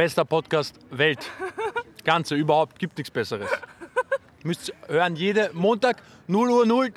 [0.00, 1.30] bester Podcast Welt.
[2.06, 3.50] Ganze, überhaupt, gibt nichts Besseres.
[4.44, 6.94] Müsst hören, jede Montag 0 Uhr 0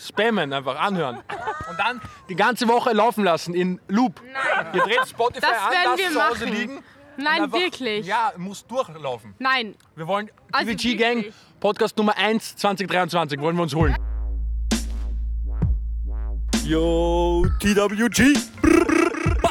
[0.00, 1.16] spammen, einfach anhören.
[1.18, 2.00] Und dann
[2.30, 4.22] die ganze Woche laufen lassen in Loop.
[4.24, 4.66] Nein.
[4.72, 6.56] Ihr dreht Spotify Das an, werden lasst wir zu Hause machen.
[6.56, 6.84] liegen.
[7.18, 8.06] Nein, einfach- wirklich.
[8.06, 9.34] Ja, muss durchlaufen.
[9.38, 9.74] Nein.
[9.94, 11.24] Wir wollen Also TVG Gang.
[11.60, 13.94] Podcast Nummer 1 2023, wollen wir uns holen.
[16.64, 18.32] Yo, TWG.
[18.62, 19.50] Brr, brr, ba.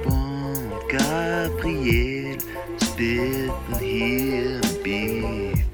[0.91, 2.37] Gabriel
[2.83, 5.65] spitten hier im Beat.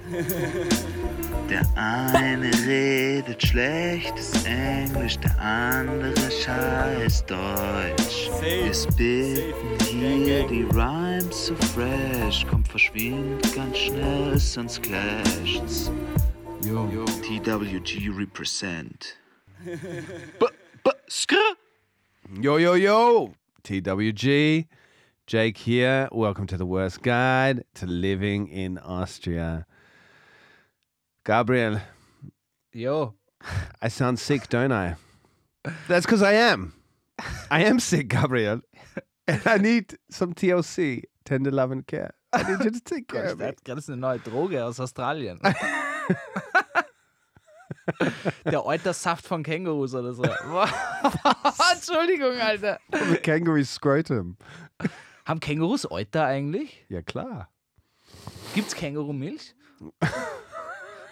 [1.50, 8.30] Der eine redet schlechtes Englisch, der andere scheiß Deutsch.
[8.42, 15.92] Wir spitten hier die Rhymes so fresh, kommt verschwindet ganz schnell, sonst clasht's.
[16.64, 19.18] Yo, TWG represent.
[19.66, 20.46] B
[20.84, 21.36] b skr.
[22.40, 23.34] Yo, yo, yo!
[23.64, 24.68] TWG.
[25.28, 26.08] Jake here.
[26.14, 29.66] Welcome to the worst guide to living in Austria.
[31.26, 31.82] Gabriel,
[32.72, 33.14] Yo.
[33.82, 34.96] I sound sick, don't I?
[35.90, 36.74] That's because I am.
[37.52, 38.62] I am sick, Gabriel.
[39.28, 42.14] And I need some TLC, tender love and care.
[42.32, 43.46] I need you to take care of me.
[43.46, 45.40] hat gerade eine neue Droge aus Australien.
[48.46, 50.24] Der Eutersaft von Kängurus oder so.
[51.74, 52.80] Entschuldigung, Alter.
[52.92, 54.38] The kangaroo scrotum.
[55.28, 56.86] Haben Kängurus Euter eigentlich?
[56.88, 57.50] Ja, klar.
[58.56, 59.54] Gibt's Kängurumilch?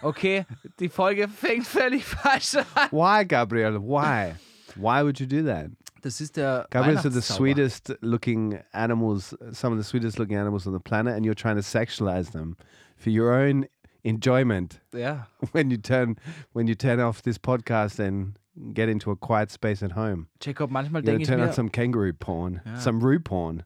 [0.02, 0.46] Okay,
[0.80, 2.66] die Folge fängt völlig falsch an.
[2.92, 3.82] Why, Gabriel?
[3.82, 4.36] Why?
[4.76, 5.72] Why would you do that?
[6.02, 10.66] Das ist der Gabriels are the sweetest looking animals, some of the sweetest looking animals
[10.66, 12.56] on the planet, and you're trying to sexualize them
[12.96, 13.66] for your own
[14.04, 14.80] enjoyment.
[14.94, 16.16] Ja, When you turn
[16.54, 18.38] when you turn off this podcast and
[18.74, 21.70] get into a quiet space at home, Jacob, manchmal denke ich turn on mir, some
[21.70, 23.64] kangaroo porn, some roo porn,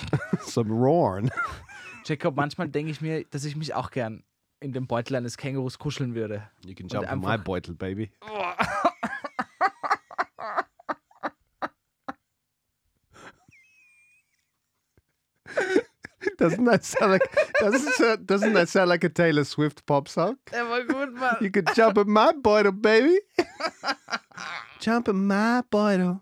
[0.42, 1.30] some roarn.
[2.04, 4.24] Jacob, manchmal denke ich mir, dass ich mich auch gern
[4.60, 6.48] in dem Beutel eines Kängurus kuscheln würde.
[6.64, 8.10] You can jump in my beutel, baby.
[16.38, 17.22] doesn't that sound like
[17.60, 20.38] doesn't doesn't that sound like a Taylor Swift pop song?
[20.50, 21.36] Der war gut, Mann.
[21.40, 23.20] You could jump in my bottle, baby.
[24.80, 26.20] jump in my bottle.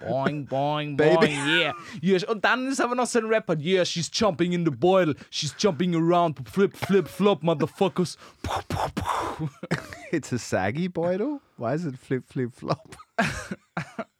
[0.00, 1.16] Boing, boing, Baby.
[1.26, 1.72] boing, yeah.
[2.00, 2.24] yes.
[2.28, 3.56] Oh, Und dann ist aber noch so ein Rapper.
[3.58, 5.14] Yeah, she's jumping in the boil.
[5.30, 6.36] She's jumping around.
[6.48, 8.16] Flip, flip, flop, motherfuckers.
[10.12, 11.40] It's a saggy bottle.
[11.56, 12.96] Why is it flip, flip, flop?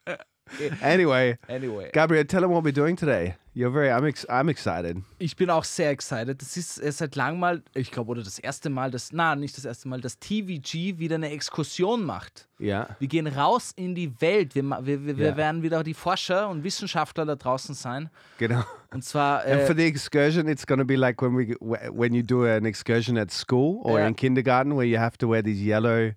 [0.82, 1.90] anyway, Anyway.
[1.92, 3.34] Gabriel, tell them what we're doing today.
[3.54, 3.88] You're very.
[3.90, 4.04] I'm.
[4.04, 4.98] Ex- I'm excited.
[5.18, 6.42] Ich bin auch sehr excited.
[6.42, 9.56] Das ist äh, seit langem mal, ich glaube, oder das erste Mal, das, na, nicht
[9.56, 12.48] das erste Mal, dass TVG wieder eine Exkursion macht.
[12.60, 12.94] Yeah.
[12.98, 14.54] Wir gehen raus in die Welt.
[14.54, 15.36] Wir, wir, wir, wir Ja.
[15.38, 18.10] werden wieder die Forscher und Wissenschaftler da draußen sein.
[18.36, 18.62] Genau.
[18.92, 21.90] Und zwar, And äh, for the excursion, it's going to be like when we wh-
[21.90, 24.08] when you do an excursion at school or Yeah.
[24.08, 26.12] in kindergarten, where you have to wear these yellow,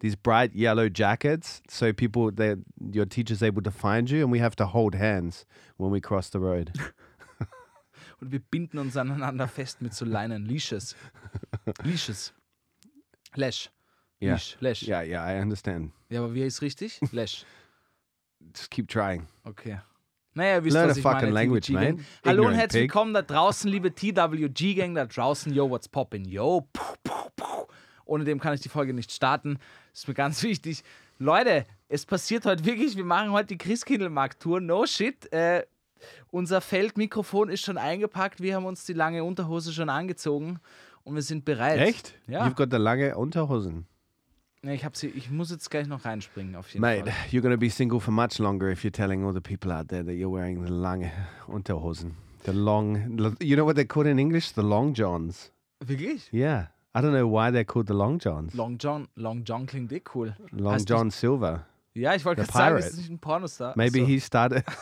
[0.00, 2.54] these bright yellow jackets, so people, they,
[2.92, 5.44] your teacher's able to find you, and we have to hold hands
[5.76, 6.72] when we cross the road.
[8.20, 10.46] und wir binden uns aneinander fest mit so Leinen.
[10.46, 10.94] Leashes.
[11.84, 12.32] Leashes.
[13.36, 13.70] Lash.
[14.20, 14.34] Yeah.
[14.34, 14.56] Leash.
[14.60, 14.82] Lash.
[14.82, 15.92] Yeah, yeah, I understand.
[16.10, 17.00] Ja, aber wie ist richtig?
[17.12, 17.44] Lash.
[18.54, 19.26] Just keep trying.
[19.44, 19.78] Okay.
[20.34, 21.32] Naja, wisst, Learn was ich fucking meine.
[21.32, 22.04] language, man.
[22.24, 25.52] Hallo und herzlich willkommen da draußen, liebe TWG-Gang da draußen.
[25.52, 26.24] Yo, what's poppin'?
[26.24, 26.68] Yo.
[26.72, 27.47] Puh, puh, puh.
[28.08, 29.58] Ohne dem kann ich die Folge nicht starten.
[29.92, 30.82] Das ist mir ganz wichtig.
[31.18, 34.60] Leute, es passiert heute wirklich, wir machen heute die Christkindlmarkt-Tour.
[34.60, 35.30] No shit.
[35.32, 35.64] Äh,
[36.30, 38.40] unser Feldmikrofon ist schon eingepackt.
[38.40, 40.58] Wir haben uns die lange Unterhose schon angezogen
[41.04, 41.78] und wir sind bereit.
[41.80, 42.14] Echt?
[42.26, 42.46] Ja.
[42.46, 43.86] You've got the lange Unterhosen.
[44.62, 47.14] Ich, hab sie, ich muss jetzt gleich noch reinspringen, auf jeden Mate, Fall.
[47.30, 50.04] you're to be single for much longer if you're telling all the people out there
[50.04, 51.10] that you're wearing the lange
[51.46, 52.14] Unterhosen.
[52.44, 54.52] The long, you know what they're called in English?
[54.54, 55.52] The long johns.
[55.80, 56.32] Wirklich?
[56.32, 56.68] Yeah.
[56.98, 58.54] I don't know why they're called the long johns.
[58.54, 60.34] Long John, Long John klingt eh cool.
[60.52, 61.64] Long Heißt nicht- John Silver.
[61.94, 63.72] Ja, ich wollte gerade sagen, ist das nicht ein Pornostar?
[63.76, 64.06] Maybe so.
[64.06, 64.64] he started.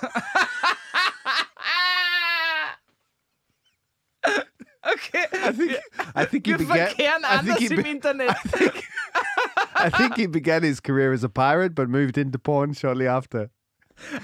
[4.88, 5.24] Okay.
[5.32, 5.76] I think.
[6.14, 6.76] I think he Wir began.
[6.88, 7.66] verkehren I think he.
[7.74, 8.36] im Internet.
[9.74, 13.50] I think he began his career as a pirate, but moved into porn shortly after.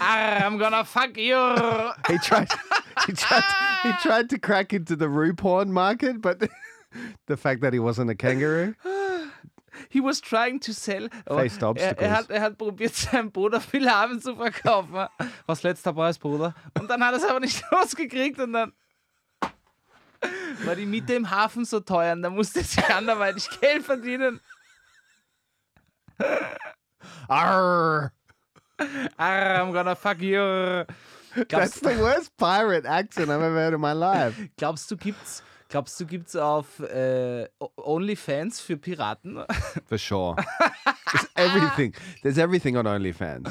[0.01, 1.35] I'm gonna fuck you.
[2.07, 2.49] He tried.
[3.07, 3.43] he, tried,
[3.83, 6.49] he tried to crack into the roo porn market, but
[7.27, 8.75] the fact that he wasn't a kangaroo.
[9.89, 11.09] He was trying to sell.
[11.27, 12.07] Oh, Faced er, obstacles.
[12.07, 15.09] er, hat, er hat probiert, seinem Bruder Philhaven zu verkaufen.
[15.47, 16.55] Was letzter Preis, Bruder?
[16.79, 18.73] Und dann hat er es aber nicht losgekriegt und dann
[20.67, 24.41] war die Miete im Hafen so teuer und dann musste er sich anderweitig Geld verdienen.
[27.29, 28.13] Arr!
[29.17, 30.85] Arr, I'm gonna fuck you.
[31.35, 34.37] That's Glaubst, the worst pirate accent I've ever heard in my life.
[34.59, 35.43] glaubst du, gibt's,
[35.73, 39.43] glaubst du, gibt's auf äh, OnlyFans für Piraten?
[39.87, 40.37] For sure.
[41.11, 41.95] There's everything.
[42.23, 43.49] There's everything on OnlyFans.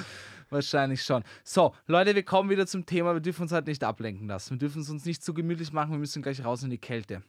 [0.51, 1.23] Wahrscheinlich schon.
[1.43, 3.13] So, Leute, wir kommen wieder zum Thema.
[3.13, 4.51] Wir dürfen uns halt nicht ablenken lassen.
[4.51, 5.91] Wir dürfen es uns nicht zu gemütlich machen.
[5.91, 7.23] Wir müssen gleich raus in die Kälte.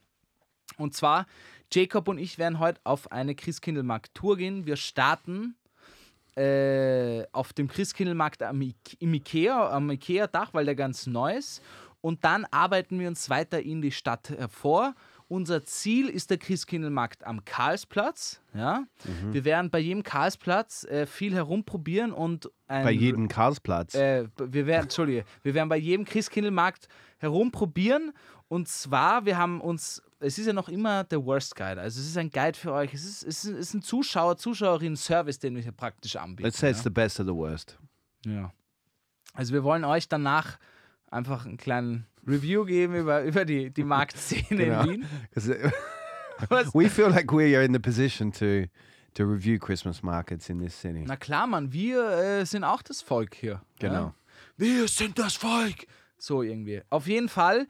[0.76, 1.26] Und zwar,
[1.72, 4.66] Jacob und ich werden heute auf eine Christkindlmarkt-Tour gehen.
[4.66, 5.54] Wir starten
[6.36, 11.62] äh, auf dem Christkindlmarkt am I im Ikea, am Ikea-Dach, weil der ganz neu ist.
[12.02, 14.94] Und dann arbeiten wir uns weiter in die Stadt hervor.
[15.28, 18.42] Unser Ziel ist der Christkindlmarkt am Karlsplatz.
[18.52, 18.84] Ja?
[19.30, 23.94] Wir werden bei jedem Karlsplatz äh, viel herumprobieren und ein Bei jedem Karlsplatz.
[23.94, 26.88] äh, wir werden, Entschuldige, wir werden bei jedem Christkindlmarkt
[27.18, 28.12] herumprobieren.
[28.48, 31.80] Und zwar, wir haben uns, es ist ja noch immer der Worst Guide.
[31.80, 32.92] Also es ist ein Guide für euch.
[32.92, 36.48] Es ist, es ist, es ist ein Zuschauer, Zuschauerinnen-Service, den wir hier praktisch anbieten.
[36.48, 36.84] Let's say it's ja?
[36.84, 37.78] the best of the worst.
[38.26, 38.52] ja.
[39.34, 40.58] Also wir wollen euch danach
[41.12, 44.82] einfach einen kleinen Review geben über, über die, die Marktszene Genau.
[44.84, 45.06] in Wien.
[46.74, 48.66] we feel like we are in the position to
[49.14, 51.04] to review Christmas markets in this city.
[51.06, 53.60] Na klar, Mann, wir äh, sind auch das Volk hier.
[53.78, 53.94] Genau.
[53.94, 54.14] Ja?
[54.56, 55.86] Wir sind das Volk.
[56.18, 56.80] So irgendwie.
[56.88, 57.66] Auf jeden Fall,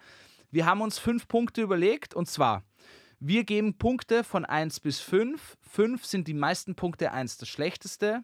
[0.51, 2.63] wir haben uns fünf Punkte überlegt und zwar,
[3.19, 5.57] wir geben Punkte von 1 bis 5.
[5.61, 8.23] 5 sind die meisten Punkte, 1 das schlechteste.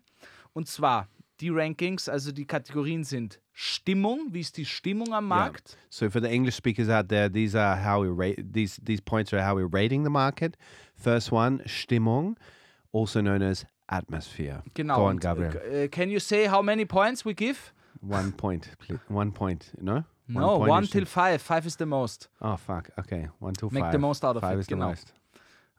[0.52, 1.08] Und zwar,
[1.40, 5.36] die Rankings, also die Kategorien sind Stimmung, wie ist die Stimmung am Yeah.
[5.36, 5.76] Markt?
[5.90, 9.32] So for the English speakers out there, these are how we rate these these points
[9.32, 10.56] are how we're rating the market.
[10.94, 12.36] First one, Stimmung,
[12.92, 14.62] also known as atmosphere.
[14.74, 14.96] Genau.
[14.96, 15.52] Go on, Gabriel.
[15.70, 17.72] äh, can you say how many points we give?
[18.00, 19.00] One point, please.
[19.08, 19.72] One point.
[19.80, 20.04] No.
[20.28, 21.40] No, point one till five.
[21.40, 22.28] Five is the most.
[22.40, 22.90] Oh fuck.
[22.98, 23.28] Okay.
[23.40, 23.92] One till Make five.
[23.92, 24.86] the most out of five it, is genau.
[24.86, 25.12] the most.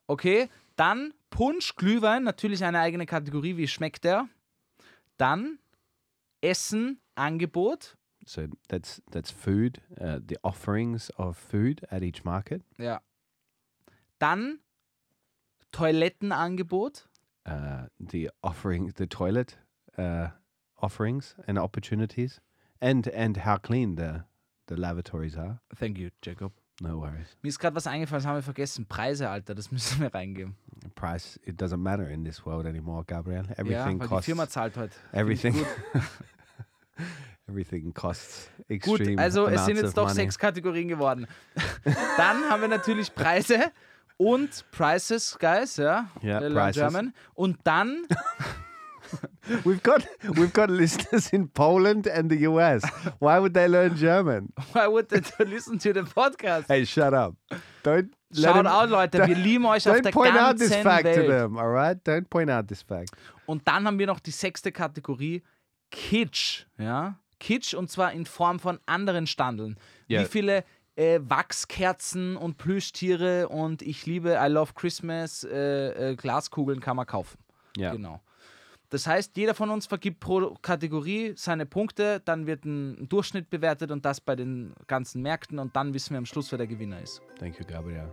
[0.08, 4.28] Okay, dann Punsch, Glühwein, natürlich eine eigene Kategorie, wie schmeckt der?
[5.20, 5.60] Dann
[6.42, 7.96] Essen, Angebot.
[8.26, 9.82] So that's that's food.
[10.00, 12.62] Uh, the offerings of food at each market.
[12.78, 13.02] Ja.
[14.20, 14.60] Dann
[15.72, 17.08] Toilettenangebot.
[17.46, 19.58] Uh, the offering, the toilet
[19.98, 20.30] uh,
[20.82, 22.40] offerings and opportunities,
[22.82, 24.26] and and how clean the
[24.68, 25.60] the lavatories are.
[25.76, 26.52] Thank you, Jacob.
[26.82, 27.38] No worries.
[27.42, 28.86] Mir ist gerade was eingefallen, das haben wir vergessen.
[28.86, 30.56] Preise, Alter, das müssen wir reingeben.
[30.96, 33.44] Price it doesn't matter in this world anymore, Gabriel.
[33.48, 34.26] Ja, Everything die costs.
[34.26, 34.96] Firma zahlt heute.
[35.12, 35.54] everything.
[37.48, 39.22] everything costs Gut, extreme.
[39.22, 40.16] also es sind jetzt doch money.
[40.16, 41.28] sechs Kategorien geworden.
[42.18, 43.72] Dann haben wir natürlich Preise
[44.18, 46.10] und Prices, guys, ja.
[46.22, 46.82] Ja, learn prices.
[46.82, 47.14] German.
[47.34, 48.06] Und dann
[49.66, 50.06] We've got
[50.38, 52.84] we've got listeners in Poland and the US.
[53.20, 54.54] Why would they learn German?
[54.74, 56.68] Why would they listen to the podcast?
[56.68, 57.36] Hey, shut up!
[57.84, 61.04] Don't him- out, Leute, wir lieben euch auf Don't der point out this ganzen fact
[61.04, 61.28] to Welt.
[61.28, 61.98] them, all right?
[62.06, 63.12] Don't point out this fact.
[63.46, 65.42] Und dann haben wir noch die sechste Kategorie,
[65.90, 66.66] Kitsch.
[66.78, 67.16] Ja?
[67.40, 69.78] Kitsch und zwar in Form von anderen Standeln.
[70.08, 70.22] Ja.
[70.22, 70.64] Wie viele
[70.96, 77.08] äh, Wachskerzen und Plüschtiere und ich liebe I Love Christmas äh, äh, Glaskugeln kann man
[77.08, 77.38] kaufen.
[77.78, 77.92] Ja.
[77.94, 78.22] Genau.
[78.90, 83.92] Das heißt, jeder von uns vergibt pro Kategorie seine Punkte, dann wird ein Durchschnitt bewertet
[83.92, 87.00] und das bei den ganzen Märkten und dann wissen wir am Schluss, wer der Gewinner
[87.02, 87.22] ist.
[87.38, 88.12] Thank you, Gabriel.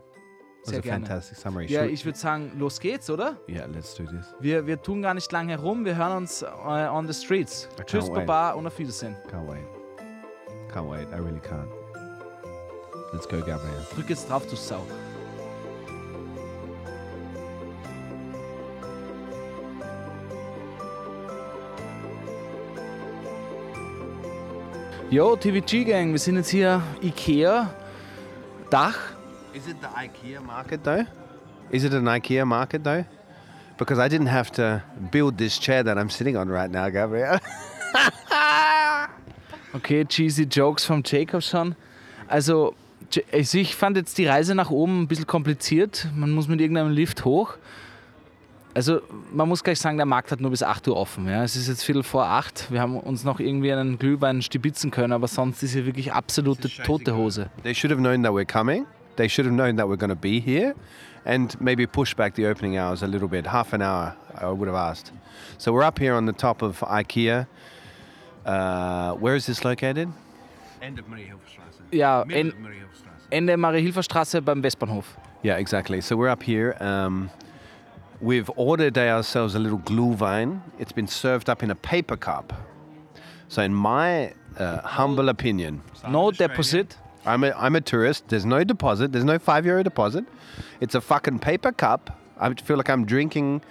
[0.65, 1.07] Sehr was a gerne.
[1.07, 1.67] fantastic summary.
[1.67, 3.39] Ja, ich würde sagen, los geht's, oder?
[3.49, 4.35] yeah, let's do this.
[4.41, 7.69] Wir, wir tun gar nicht lang herum, wir hören uns äh, on the streets.
[7.81, 8.11] I Tschüss.
[8.11, 9.17] Baba und auf Wiedersehen.
[9.31, 9.65] Can't wait.
[10.73, 11.09] Can't wait.
[11.11, 11.69] I really can't.
[13.13, 13.87] Let's go, Gabriel.
[13.95, 14.85] Drück jetzt drauf, du Sau.
[25.09, 27.71] Yo, TVG Gang, wir sind jetzt hier Ikea,
[28.71, 28.97] Dach.
[29.53, 31.07] Is it the IKEA market though?
[31.71, 33.05] Is it an IKEA market though?
[33.79, 34.83] Because I didn't have to
[35.13, 37.39] build this chair that I'm sitting on right now, Gabriel.
[39.73, 41.77] Okay, cheesy Jokes vom Jacob schon.
[42.29, 42.75] Also,
[43.31, 46.09] also ich fand jetzt die Reise nach oben ein bisschen kompliziert.
[46.15, 47.59] Man muss mit irgendeinem Lift hoch.
[48.77, 49.01] Also,
[49.33, 51.27] man muss gleich sagen, der Markt hat nur bis 8 Uhr offen.
[51.27, 51.43] Ja.
[51.43, 52.71] Es ist jetzt Viertel vor 8.
[52.71, 56.69] Wir haben uns noch irgendwie einen Glühwein stibitzen können, aber sonst ist hier wirklich absolute
[56.85, 57.49] tote Hose.
[57.63, 58.85] They should have known that we're coming.
[59.17, 60.75] They should have known that we're going to be here
[61.25, 63.47] and maybe push back the opening hours a little bit.
[63.47, 65.11] Half an hour, I would have asked.
[65.57, 67.47] So we're up here on the top of IKEA.
[68.45, 70.11] Uh, where is this located?
[70.83, 71.81] End of Mariehilferstraße.
[71.93, 73.31] Ja, Middle en, of Mariehilferstraße.
[73.31, 75.17] Ende Marie-Hilfer-Straße beim Westbahnhof.
[75.43, 76.03] Yeah, exactly.
[76.03, 76.77] So we're up here.
[76.81, 77.31] Um,
[78.21, 80.61] we've ordered ourselves a little Glühwein.
[80.79, 82.53] It's been served up in a paper cup.
[83.49, 86.97] So, in my uh, humble opinion, No deposit.
[87.25, 88.29] I'm a, I'm a tourist.
[88.29, 89.13] There's no deposit.
[89.13, 90.25] There's no five euro deposit.
[90.81, 92.19] It's a fucking paper cup.
[92.39, 93.63] I feel like I'm drinking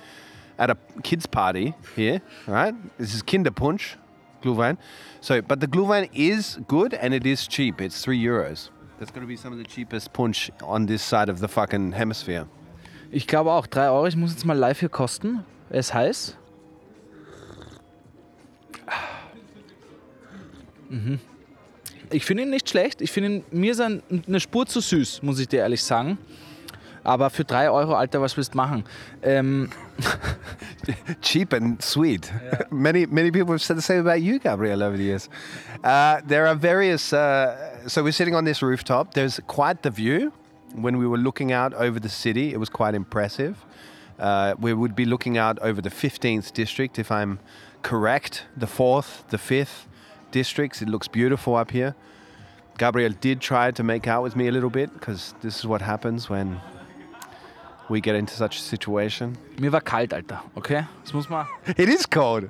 [0.58, 2.74] at a kids' party here, right?
[2.98, 3.96] This is Kinderpunsch,
[4.42, 4.78] Glühwein.
[5.22, 7.82] So, but the Glühwein is good and it is cheap.
[7.82, 8.70] It's three euros.
[9.00, 11.94] That's going to be some of the cheapest punch on this side of the fucking
[11.94, 12.48] hemisphere.
[13.12, 14.08] Ich glaube auch, 3 Euro.
[14.08, 15.44] Ich muss jetzt mal live hier kosten.
[15.70, 16.38] Er ist heiß.
[20.90, 21.20] Mhm.
[22.12, 23.02] Ich finde ihn nicht schlecht.
[23.02, 26.18] Ich finde ihn, mir ist er eine Spur zu süß, muss ich dir ehrlich sagen.
[27.04, 28.84] Aber für 3 Euro, Alter, was willst du machen?
[29.22, 29.70] Ähm,
[31.22, 32.32] cheap and sweet.
[32.72, 35.30] many many people have said the same about you, Gabriel, over the years.
[35.84, 37.14] Uh, there are various.
[37.14, 39.14] Uh, so we're sitting on this rooftop.
[39.14, 40.32] There's quite the view.
[40.76, 43.66] When we were looking out over the city, it was quite impressive.
[44.20, 47.40] Uh, we would be looking out over the 15th district, if I'm
[47.82, 48.46] correct.
[48.58, 49.88] The fourth, the fifth
[50.32, 50.82] districts.
[50.82, 51.96] It looks beautiful up here.
[52.78, 55.82] Gabriel did try to make out with me a little bit because this is what
[55.82, 56.60] happens when
[57.90, 59.38] we get into such a situation.
[59.60, 60.40] mir war kalt, Alter.
[60.58, 60.84] Okay?
[61.04, 61.46] Das muss man.
[61.78, 62.50] It is cold.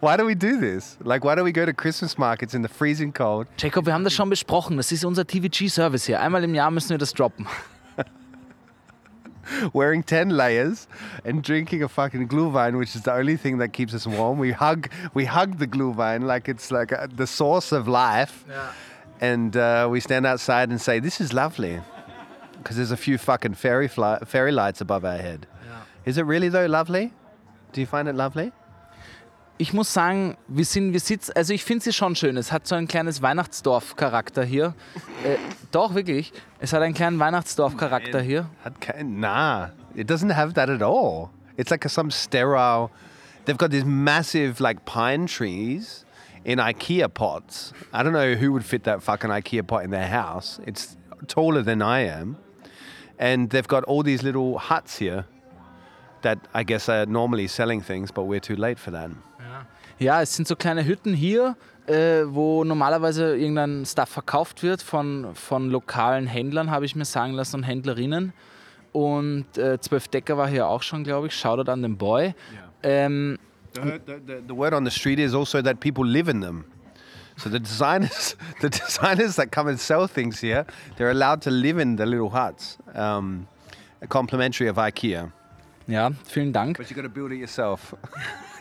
[0.00, 0.96] Why do we do this?
[1.02, 3.46] Like, why do we go to Christmas markets in the freezing cold?
[3.56, 4.76] Jacob, wir haben das schon besprochen.
[4.76, 6.20] Das ist unser TVG-Service hier.
[6.20, 7.46] Einmal im Jahr müssen wir das droppen.
[9.74, 10.86] wearing 10 layers
[11.24, 14.38] and drinking a fucking Glühwein, which is the only thing that keeps us warm.
[14.38, 18.44] We hug, we hug the Glühwein like it's like uh the source of life.
[19.20, 21.80] And uh, we stand outside and say, This is lovely.
[22.58, 25.46] Because there's a few fucking fairy, fly- fairy lights above our head.
[26.04, 27.12] Is it really, though, lovely?
[27.72, 28.52] Do you find it lovely?
[29.62, 32.36] Ich muss sagen, wir sind, wir sitzen, also ich finde sie schon schön.
[32.36, 34.74] Es hat so ein kleines Weihnachtsdorf-Charakter hier.
[35.24, 35.36] Äh,
[35.70, 36.32] doch, wirklich.
[36.58, 38.46] Es hat einen kleinen Weihnachtsdorf-Charakter hier.
[38.66, 41.30] I'd ca- Nah, it doesn't have that at all.
[41.56, 42.90] It's like some sterile.
[43.44, 46.04] They've got these massive like pine trees
[46.44, 47.72] in IKEA pots.
[47.92, 50.58] I don't know who would fit that fucking IKEA pot in their house.
[50.66, 50.96] It's
[51.28, 52.36] taller than I am,
[53.16, 55.24] and they've got all these little huts here
[56.22, 59.10] that I guess are normally selling things, but we're too late for that.
[60.02, 61.56] Ja, es sind so kleine Hütten hier,
[61.86, 67.34] äh, wo normalerweise irgendein Stuff verkauft wird von, von lokalen Händlern, habe ich mir sagen
[67.34, 68.32] lassen, und Händlerinnen.
[68.90, 71.34] Und äh, Zwölf Decker war hier auch schon, glaube ich.
[71.34, 72.34] Shoutout an den Boy.
[72.82, 73.38] Ähm,
[73.74, 76.66] The, the, the, the word on the street is also that people live in them.
[77.38, 80.66] So the designers, the designers that come and sell things here,
[80.96, 83.46] they're allowed to live in the little huts, um,
[84.10, 85.32] complimentary of IKEA.
[85.86, 86.78] Ja, vielen Dank.
[86.78, 87.94] But you got to build it yourself.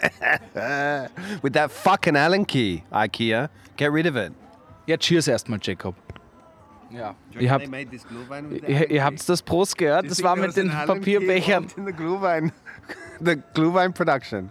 [1.42, 4.34] With that fucking Allen key, IKEA, get rid of it.
[4.88, 5.96] Ja, cheers erstmal, Jacob.
[6.92, 7.16] Ja.
[7.40, 10.56] Ihr habt, made this Glühwein with ihr, ihr habt das Prost gehört, das war mit
[10.58, 11.68] den Papierbechern.
[11.78, 12.52] In the Glühwein,
[13.20, 14.50] the Glühwein production.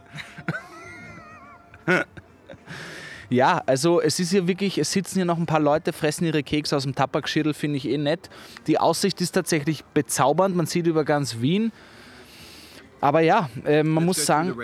[3.28, 6.42] Ja, also es ist hier wirklich, es sitzen hier noch ein paar Leute, fressen ihre
[6.42, 8.28] Kekse aus dem Tabakschädel, finde ich eh nett.
[8.66, 11.70] Die Aussicht ist tatsächlich bezaubernd, man sieht über ganz Wien.
[13.00, 14.54] Aber ja, äh, man muss sagen,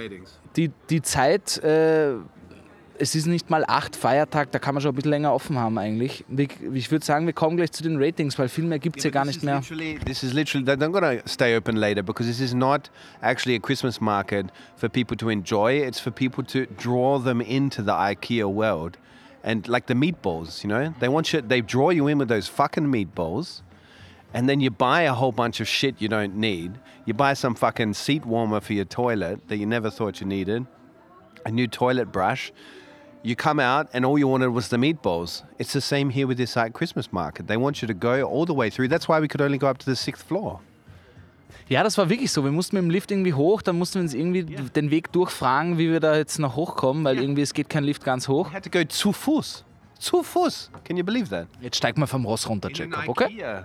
[0.57, 2.15] die, die Zeit, äh,
[2.99, 5.79] es ist nicht mal acht Feiertag, da kann man schon ein bisschen länger offen haben
[5.79, 6.25] eigentlich.
[6.73, 9.11] Ich würde sagen, wir kommen gleich zu den Ratings, weil viel mehr gibt es hier
[9.11, 9.61] gar nicht mehr.
[10.05, 12.91] This is literally, they're not to stay open later because this is not
[13.23, 15.83] actually a Christmas market for people to enjoy.
[15.87, 18.99] It's for people to draw them into the IKEA world.
[19.43, 22.49] And like the meatballs, you know, they want you, they draw you in with those
[22.49, 23.63] fucking meatballs.
[24.35, 26.73] And then you buy a whole bunch of shit you don't need.
[27.07, 30.67] You buy some fucking seat warmer for your toilet that you never thought you needed,
[31.45, 32.53] a new toilet brush.
[33.23, 35.45] You come out and all you wanted was the meatballs.
[35.61, 37.47] It's the same here with this like Christmas market.
[37.47, 38.89] They want you to go all the way through.
[38.89, 40.61] That's why we could only go up to the sixth floor.
[41.69, 42.43] Ja, das war wirklich so.
[42.43, 45.79] Wir mussten mit dem Lift irgendwie hoch, dann mussten wir uns irgendwie den Weg durchfragen,
[45.79, 48.51] wie wir da jetzt noch hochkommen, weil irgendwie es geht kein Lift ganz hoch.
[48.51, 49.65] We had to go zu Fuß.
[49.99, 50.71] Zu Fuß.
[50.85, 51.47] Can you believe that?
[51.61, 53.65] Jetzt steig mal vom Ross runter, Jacob, okay?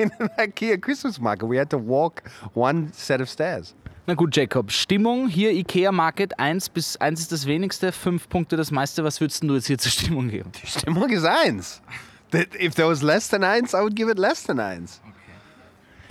[0.00, 2.22] In an IKEA Christmas market, we had to walk
[2.54, 3.74] one set of stairs.
[4.06, 8.56] Na gut, Jacob, Stimmung hier Ikea Market 1 bis 1 ist das wenigste, 5 Punkte
[8.56, 9.04] das meiste.
[9.04, 10.50] Was würdest du jetzt hier zur Stimmung geben?
[10.62, 11.82] Die Stimmung ist eins.
[12.30, 15.02] That if there was less than eins, I would give it less than eins.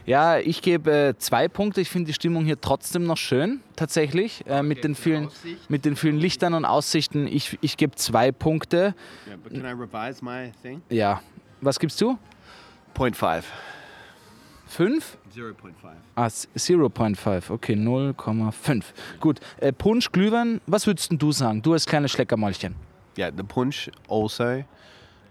[0.06, 1.82] Ja, ich gebe äh, zwei Punkte.
[1.82, 4.46] Ich finde die Stimmung hier trotzdem noch schön, tatsächlich.
[4.46, 5.30] Äh, mit, den vielen,
[5.68, 7.26] mit den vielen Lichtern und Aussichten.
[7.26, 8.94] Ich, ich gebe zwei Punkte.
[9.28, 10.84] Yeah, but can I revise my thing?
[10.90, 11.22] Ja.
[11.62, 12.20] Was gibst du?
[12.94, 13.46] Point five.
[14.70, 15.18] Fünf?
[15.36, 15.74] 0.5.
[16.16, 17.50] Ah, s- 0.5.
[17.50, 18.84] Okay, 0,5.
[19.20, 19.40] Gut.
[19.58, 21.62] Äh, Punsch, Glühwein, was würdest du sagen?
[21.64, 22.76] Du als kleines Schleckermäulchen.
[23.18, 24.44] yeah, the punch also.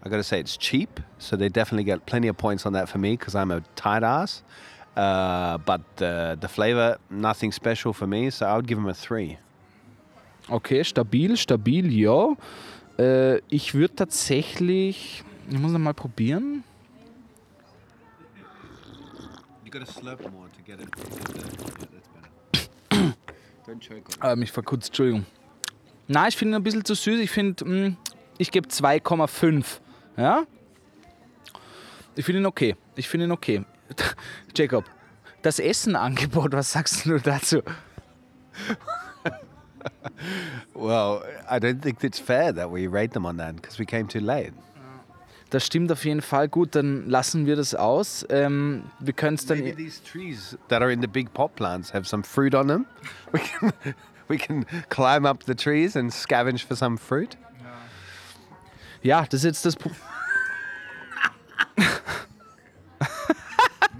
[0.03, 2.99] I gotta say it's cheap, so they definitely get plenty of points on that for
[2.99, 4.43] me because I'm a tight ass.
[4.95, 8.93] Uh, but the the flavor, nothing special for me, so I would give them a
[8.93, 9.37] three.
[10.49, 12.35] Okay, stabil, stabil, ja.
[12.97, 15.23] Äh, ich würde tatsächlich.
[15.49, 16.63] Ich muss noch mal probieren.
[19.71, 20.89] You gotta slurp more to get it.
[20.95, 23.13] that's better.
[23.67, 25.27] Don't choke on Äh, mich verkutzt, Entschuldigung.
[26.07, 27.19] Na, ich finde ihn ein bisschen zu süß.
[27.19, 27.95] Ich finde, mh,
[28.39, 29.63] ich gebe 2,5.
[30.17, 30.45] Ja?
[32.15, 32.75] Ich finde ihn okay.
[32.95, 33.63] Ich finde ihn okay.
[34.55, 34.85] Jacob,
[35.43, 37.61] das Essenangebot, was sagst du dazu?
[40.73, 44.07] Well, I don't think it's fair that we rate them on that because we came
[44.07, 44.51] too late.
[45.49, 46.47] Das stimmt auf jeden Fall.
[46.47, 48.25] Gut, dann lassen wir das aus.
[48.29, 49.59] Ähm, wir können es dann.
[49.59, 52.85] Maybe these trees that are in the big pot plants have some fruit on them.
[53.31, 53.73] We can
[54.27, 57.37] we can climb up the trees and scavenge for some fruit.
[59.01, 59.75] Ja, das ist jetzt das.
[59.75, 59.89] Pro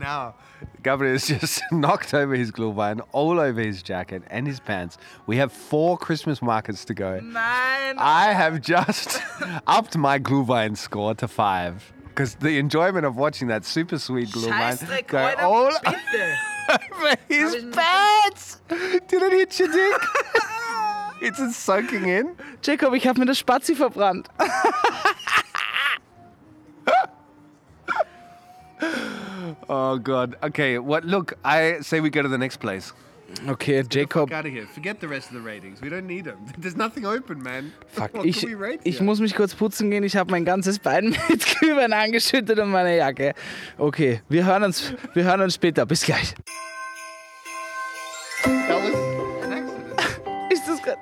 [0.09, 0.33] Now,
[0.81, 4.97] Gabriel has just knocked over his glühwein, all over his jacket and his pants.
[5.27, 7.19] We have four Christmas markets to go.
[7.19, 7.95] Nein!
[7.99, 9.21] I have just
[9.67, 11.93] upped my glühwein score to five.
[12.07, 18.61] Because the enjoyment of watching that super sweet Scheißdreck, go all over his pants.
[18.67, 20.01] Did it hit your dick?
[21.21, 22.35] It's it soaking in?
[22.63, 24.27] Jacob, ich habe mir das Spazi verbrannt.
[29.69, 30.35] Oh god.
[30.43, 31.03] Okay, what?
[31.05, 32.93] Look, I say we go to the next place.
[33.47, 34.31] Okay, Jacob.
[34.33, 34.65] out of here.
[34.73, 35.81] Forget the rest of the ratings.
[35.81, 36.37] We don't need them.
[36.57, 37.71] There's nothing open, man.
[37.87, 38.43] Fuck, What ich,
[38.83, 40.03] ich muss mich kurz putzen gehen.
[40.03, 43.33] Ich habe mein ganzes Bein mit Glühwein angeschüttet und meine Jacke.
[43.77, 45.85] Okay, wir hören uns, wir hören uns später.
[45.85, 46.33] Bis gleich.
[48.43, 50.51] That was an accident.
[50.51, 50.97] Ist das gerade?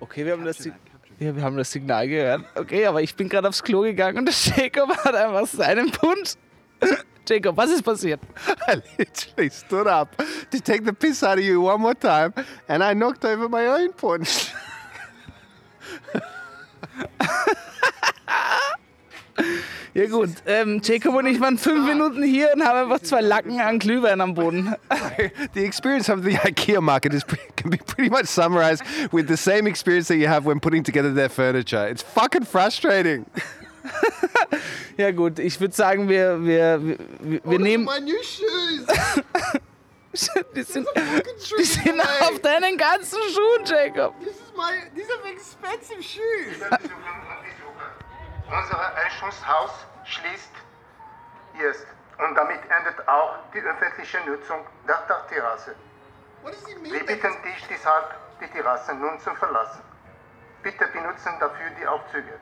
[0.00, 0.72] Okay, wir haben das, Sig-
[1.20, 2.44] ja, wir haben das Signal gehört.
[2.56, 4.34] Okay, aber ich bin gerade aufs Klo gegangen und der
[4.64, 6.34] Jacob hat einfach seinen Punsch.
[7.24, 8.20] Jacob, was ist passiert?
[8.66, 10.16] I literally stood up
[10.50, 12.34] to take the piss out of you one more time,
[12.68, 14.52] and I knocked over my own punch.
[19.92, 23.60] Ja gut, ähm, Jacob und ich waren fünf Minuten hier und haben einfach zwei Lacken
[23.60, 24.74] an Glühwein am Boden.
[25.52, 29.36] the experience of the IKEA market is pre- can be pretty much summarized with the
[29.36, 31.88] same experience that you have when putting together their furniture.
[31.88, 33.26] It's fucking frustrating.
[34.96, 37.84] Ja gut, ich würde sagen, wir, wir, wir, wir nehmen...
[37.84, 38.86] my new shoes.
[40.54, 40.88] Die sind,
[41.58, 44.18] die sind auf deinen ganzen Schuhen, Jacob.
[44.20, 44.72] This is my.
[44.94, 46.60] These are expensive shoes.
[48.50, 49.70] Unser Einschlusshaus
[50.04, 50.52] schließt
[51.60, 51.86] jetzt
[52.18, 55.76] und damit endet auch die öffentliche Nutzung der Dachterrasse.
[56.82, 59.82] Wir bitten dich deshalb, die Terrasse nun zu verlassen.
[60.62, 62.38] Bitte benutzen dafür die Aufzüge.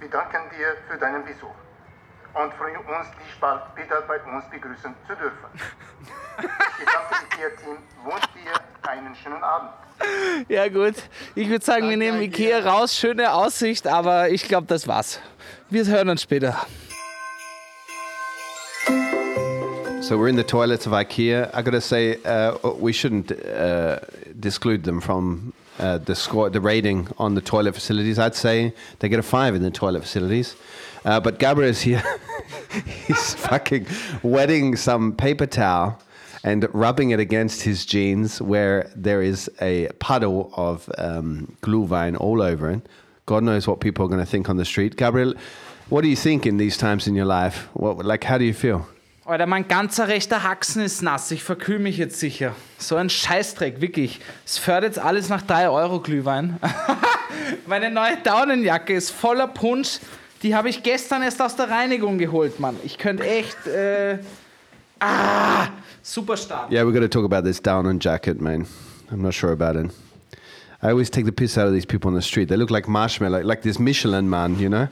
[0.00, 1.54] Wir danken dir für deinen Besuch
[2.34, 5.46] und freuen uns, dich bald wieder bei uns begrüßen zu dürfen.
[6.36, 9.70] Das gesamte IKEA-Team wünscht dir einen schönen Abend.
[10.48, 10.96] Ja gut,
[11.36, 12.96] ich würde sagen, wir nehmen Ikea raus.
[12.96, 15.20] Schöne Aussicht, aber ich glaube, das war's.
[15.70, 16.66] Wir hören uns später.
[20.00, 21.50] So we're in the toilets of IKEA.
[21.54, 24.00] I gotta say, uh, we shouldn't uh,
[24.34, 28.18] disclude them from uh, the score, the rating on the toilet facilities.
[28.18, 30.56] I'd say they get a five in the toilet facilities.
[31.04, 32.02] Uh, but Gabriel is here.
[33.06, 33.86] He's fucking
[34.22, 36.00] wetting some paper towel
[36.44, 42.42] and rubbing it against his jeans, where there is a puddle of um, glühwein all
[42.42, 42.86] over it.
[43.26, 44.96] God knows what people are going to think on the street.
[44.96, 45.34] Gabriel,
[45.88, 47.68] what do you think in these times in your life?
[47.72, 48.86] What, like, how do you feel?
[49.26, 51.30] Alter, mein ganzer rechter Haxen ist nass.
[51.30, 52.54] Ich verkühl mich jetzt sicher.
[52.76, 54.20] So ein Scheißdreck, wirklich.
[54.44, 56.60] Es fördert jetzt alles nach 3 Euro Glühwein.
[57.66, 60.00] Meine neue Daunenjacke ist voller Punsch.
[60.42, 62.76] Die habe ich gestern erst aus der Reinigung geholt, Mann.
[62.84, 63.66] Ich könnte echt.
[63.66, 64.18] Äh,
[65.00, 65.68] ah,
[66.02, 66.70] super stark.
[66.70, 68.66] Yeah, we're going to talk about this down on jacket, man.
[69.10, 69.90] I'm not sure about it.
[70.82, 72.50] I always take the piss out of these people on the street.
[72.50, 74.88] They look like marshmallow, like this Michelin man, you know?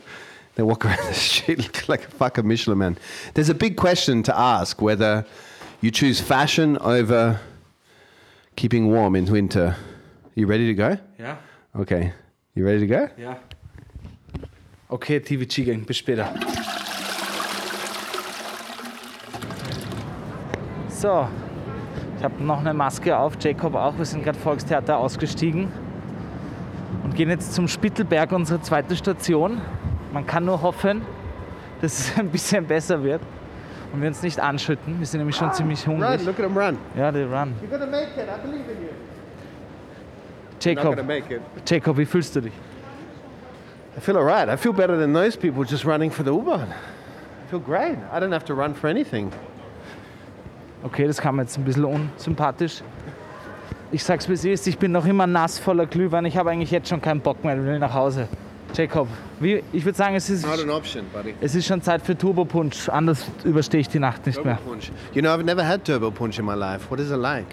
[0.54, 2.98] They walk around the street look like a fucking Michelin man.
[3.34, 5.24] There's a big question to ask whether
[5.80, 7.40] you choose fashion over
[8.56, 9.76] keeping warm in winter.
[10.34, 10.96] You ready to go?
[11.18, 11.36] Ja,
[11.74, 12.12] Okay.
[12.54, 13.08] You ready to go?
[13.18, 13.36] ja.
[14.90, 16.28] Okay, TVG Gang, bis später.
[20.88, 21.26] So,
[22.18, 23.96] ich habe noch eine Maske auf, Jacob auch.
[23.96, 25.72] Wir sind gerade Volkstheater ausgestiegen
[27.02, 29.60] und gehen jetzt zum Spittelberg, unsere zweite Station.
[30.12, 31.02] Man kann nur hoffen,
[31.80, 33.22] dass es ein bisschen besser wird
[33.92, 34.98] und wir uns nicht anschütten.
[34.98, 36.24] Wir sind nämlich schon ziemlich hungrig.
[36.24, 36.78] look at him run.
[36.96, 37.54] Ja, die run.
[37.62, 38.88] You're gonna make it, I believe in you.
[40.60, 40.96] Jacob.
[41.66, 42.52] Jacob, wie fühlst du dich?
[43.96, 44.48] I feel alright.
[44.48, 46.68] I feel better than those people just running for the U-Bahn.
[46.70, 47.98] I feel great.
[48.12, 49.30] I don't have to run for anything.
[50.84, 52.82] Okay, das kam jetzt ein bisschen unsympathisch.
[53.90, 56.24] Ich sag's wie es ist, ich bin noch immer nass voller Glühwein.
[56.24, 58.28] Ich habe eigentlich jetzt schon keinen Bock mehr, ich will nach Hause.
[58.74, 59.08] Jacob,
[59.40, 61.34] wie, ich würde sagen, es ist, Not an option, buddy.
[61.40, 62.88] es ist schon Zeit für Turbo Punch.
[62.88, 64.58] Anders überstehe ich die Nacht nicht mehr.
[64.66, 64.90] Punch.
[65.12, 66.90] You know, I've never had turbo punch in my life.
[66.90, 67.46] What is it like?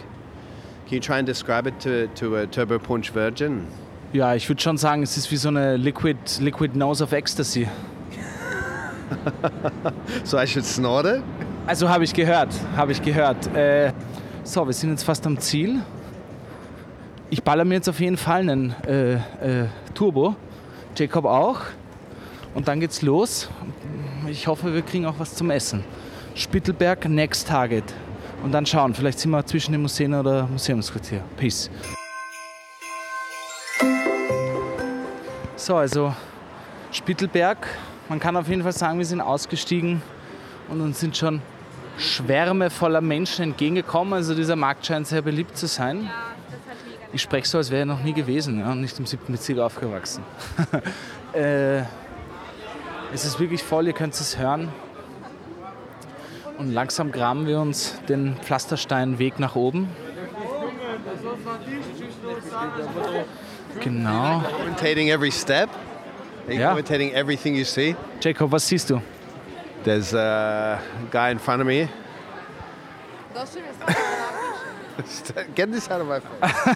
[0.88, 3.67] Can you try and describe it to, to a turbo punch virgin?
[4.13, 7.67] Ja, ich würde schon sagen, es ist wie so eine Liquid, Liquid Nose of Ecstasy.
[10.23, 11.23] So I should snort it?
[11.67, 13.53] Also habe ich gehört, habe ich gehört.
[13.55, 13.91] Äh,
[14.43, 15.79] so, wir sind jetzt fast am Ziel.
[17.29, 19.19] Ich baller mir jetzt auf jeden Fall einen äh, äh,
[19.93, 20.36] Turbo.
[20.99, 21.62] Jacob auch.
[22.53, 23.49] Und dann geht's los.
[24.27, 25.83] Ich hoffe, wir kriegen auch was zum Essen.
[26.35, 27.85] Spittelberg, Next Target.
[28.43, 31.21] Und dann schauen, vielleicht sind wir zwischen den Museen oder Museumsquartier.
[31.38, 31.69] Peace.
[35.55, 36.13] So, also
[36.91, 37.65] Spittelberg.
[38.09, 40.01] Man kann auf jeden Fall sagen, wir sind ausgestiegen
[40.67, 41.41] und uns sind schon
[41.97, 44.13] Schwärme voller Menschen entgegengekommen.
[44.13, 46.09] Also dieser Markt scheint sehr beliebt zu sein.
[47.12, 49.60] Ich spreche so, als wäre er noch nie gewesen ja, und nicht im siebten Bezirk
[49.60, 50.24] aufgewachsen.
[51.34, 51.80] äh,
[53.13, 54.69] es ist wirklich voll, ihr könnt es hören.
[56.60, 59.89] Und langsam graben wir uns den Pflastersteinweg nach oben.
[63.80, 64.43] Genau.
[64.58, 65.69] Commentating every step?
[66.48, 66.69] Are you Yeah.
[66.69, 67.95] commentating everything you see?
[68.19, 69.02] Jacob, was siehst du?
[69.84, 70.80] There's a
[71.12, 71.88] guy in front of me.
[75.55, 76.75] Get this out of my face.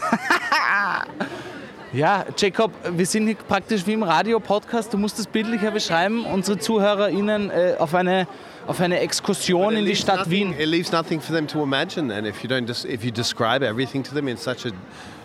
[1.94, 4.92] Ja, Jacob, wir sind hier praktisch wie im Radio-Podcast.
[4.92, 8.28] Du musst es bildlicher beschreiben, unsere ZuhörerInnen äh, auf, eine,
[8.66, 10.60] auf eine Exkursion in die Stadt nothing, Wien.
[10.60, 12.12] It leaves nothing for them to imagine.
[12.12, 14.72] And if you don't, just if you describe everything to them in such a,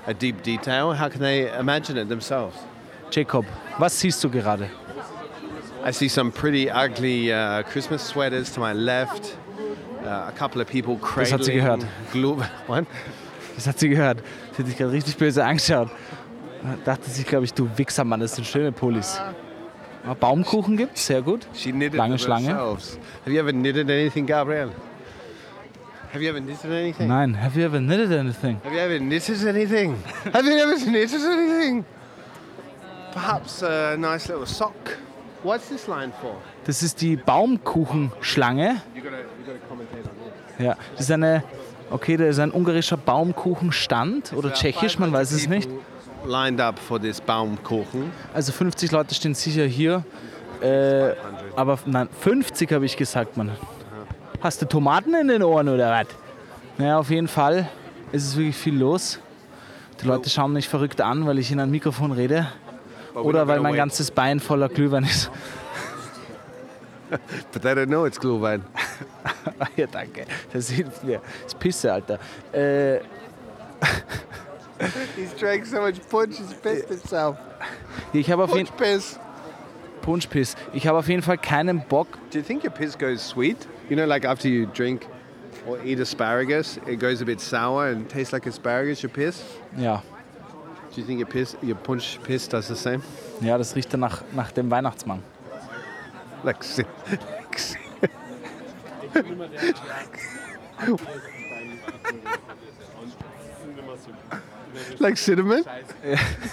[0.07, 2.55] a deep detail, how can they imagine it themselves?
[3.11, 3.47] Jacob,
[3.79, 4.69] was siehst du gerade?
[5.83, 9.39] I see some pretty ugly uh, Christmas sweaters to my left.
[10.09, 11.85] Das hat sie gehört.
[13.57, 14.23] Das hat sie gehört.
[14.53, 15.91] Sie hat dich gerade richtig böse angeschaut.
[16.63, 19.21] Da dachte sich, glaube ich, du Wichser, Mann, das sind schöne Pullis.
[20.05, 21.47] Ja, Baumkuchen gibt's, sehr gut.
[21.93, 22.49] Lange Schlange.
[22.49, 22.81] Have
[23.27, 24.71] you ever knitted anything, Gabriel?
[26.13, 27.09] Have you ever knitted anything?
[27.09, 28.61] Nein, have you ever knitted anything?
[28.65, 29.97] Have you ever knitted anything?
[30.33, 31.85] Have you ever knitted anything?
[33.13, 34.97] Perhaps a nice little sock.
[35.43, 36.37] What's this line for?
[36.69, 38.83] Das ist die Baumkuchenschlange.
[40.59, 41.43] Ja, das ist eine,
[41.89, 45.71] okay, da ist ein ungarischer Baumkuchenstand oder tschechisch, man weiß es nicht.
[46.27, 48.13] Lined up for this Baumkuchen.
[48.35, 50.05] Also 50 Leute stehen sicher hier.
[50.61, 51.15] Äh,
[51.57, 53.51] aber nein, 50 habe ich gesagt, Mann.
[54.43, 56.09] Hast du Tomaten in den Ohren oder was?
[56.77, 57.67] Naja, auf jeden Fall
[58.13, 59.19] ist es wirklich viel los.
[60.03, 62.47] Die Leute schauen mich verrückt an, weil ich in ein Mikrofon rede.
[63.15, 65.31] Oder weil mein ganzes Bein voller Glühwein ist.
[67.53, 68.63] But they don't know it's Glühwein.
[69.77, 70.25] ja, danke.
[70.53, 71.21] Das hilft mir.
[71.45, 72.19] Das ist Pisse, Alter.
[72.53, 73.01] Äh,
[75.17, 77.37] He's drank so much punch, he's pissed himself.
[78.13, 79.19] ich habe auf, jeden- Punch piss.
[80.03, 80.55] Punschpiss.
[80.73, 82.07] Ich habe auf jeden Fall keinen Bock.
[82.31, 83.57] Do you think your piss goes sweet?
[83.91, 85.07] You know, like after you drink
[85.67, 89.43] or eat asparagus, it goes a bit sour and tastes like asparagus, your piss?
[89.77, 90.03] Ja,
[90.95, 93.01] Do you think your piss, your punch piss does the same?
[93.41, 95.23] ja das riecht dann nach, nach dem Weihnachtsmann.
[96.45, 97.77] Like, ci- like ci-
[104.99, 105.65] like cinnamon?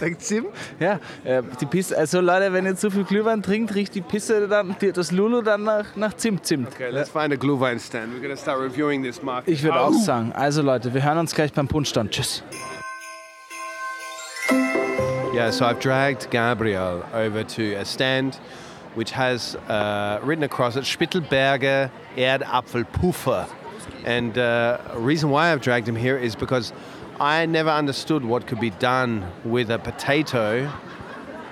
[0.02, 0.48] Like Zimt?
[0.80, 4.48] Ja, äh, die Pisse, also Leute, wenn ihr zu viel Glühwein trinkt, riecht die Pisse
[4.48, 6.68] dann, das Lulu dann nach, nach Zimt, Zimt.
[6.74, 8.14] Okay, let's find a Glühwein stand.
[8.14, 9.54] We're to start reviewing this market.
[9.54, 12.12] Ich würde auch sagen, also Leute, wir hören uns gleich beim Punschstand.
[12.12, 12.44] Tschüss.
[15.34, 18.40] Yeah, so I've dragged Gabriel over to a stand
[18.96, 23.48] which has uh, written across it Spittelberger Erdapfelpuffer.
[24.04, 26.74] And uh, reason why I've dragged him here is because
[27.20, 30.72] I never understood what could be done with a potato,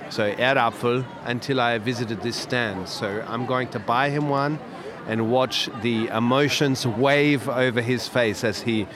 [0.10, 2.89] so Erdapfel, until I visited this stand.
[2.89, 4.60] So I'm going to buy him one
[5.08, 8.88] and watch the emotions wave over his face as he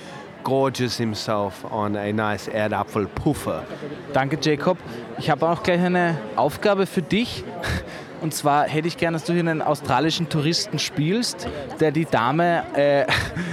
[0.44, 3.66] gorges himself on a nice Erdapfelpuffer.
[4.14, 4.78] Danke, Jacob.
[5.18, 7.44] Ich habe auch gleich eine Aufgabe für dich.
[8.22, 11.48] Und zwar hätte ich gerne, dass du hier einen australischen Touristen spielst,
[11.80, 13.06] der die Dame äh,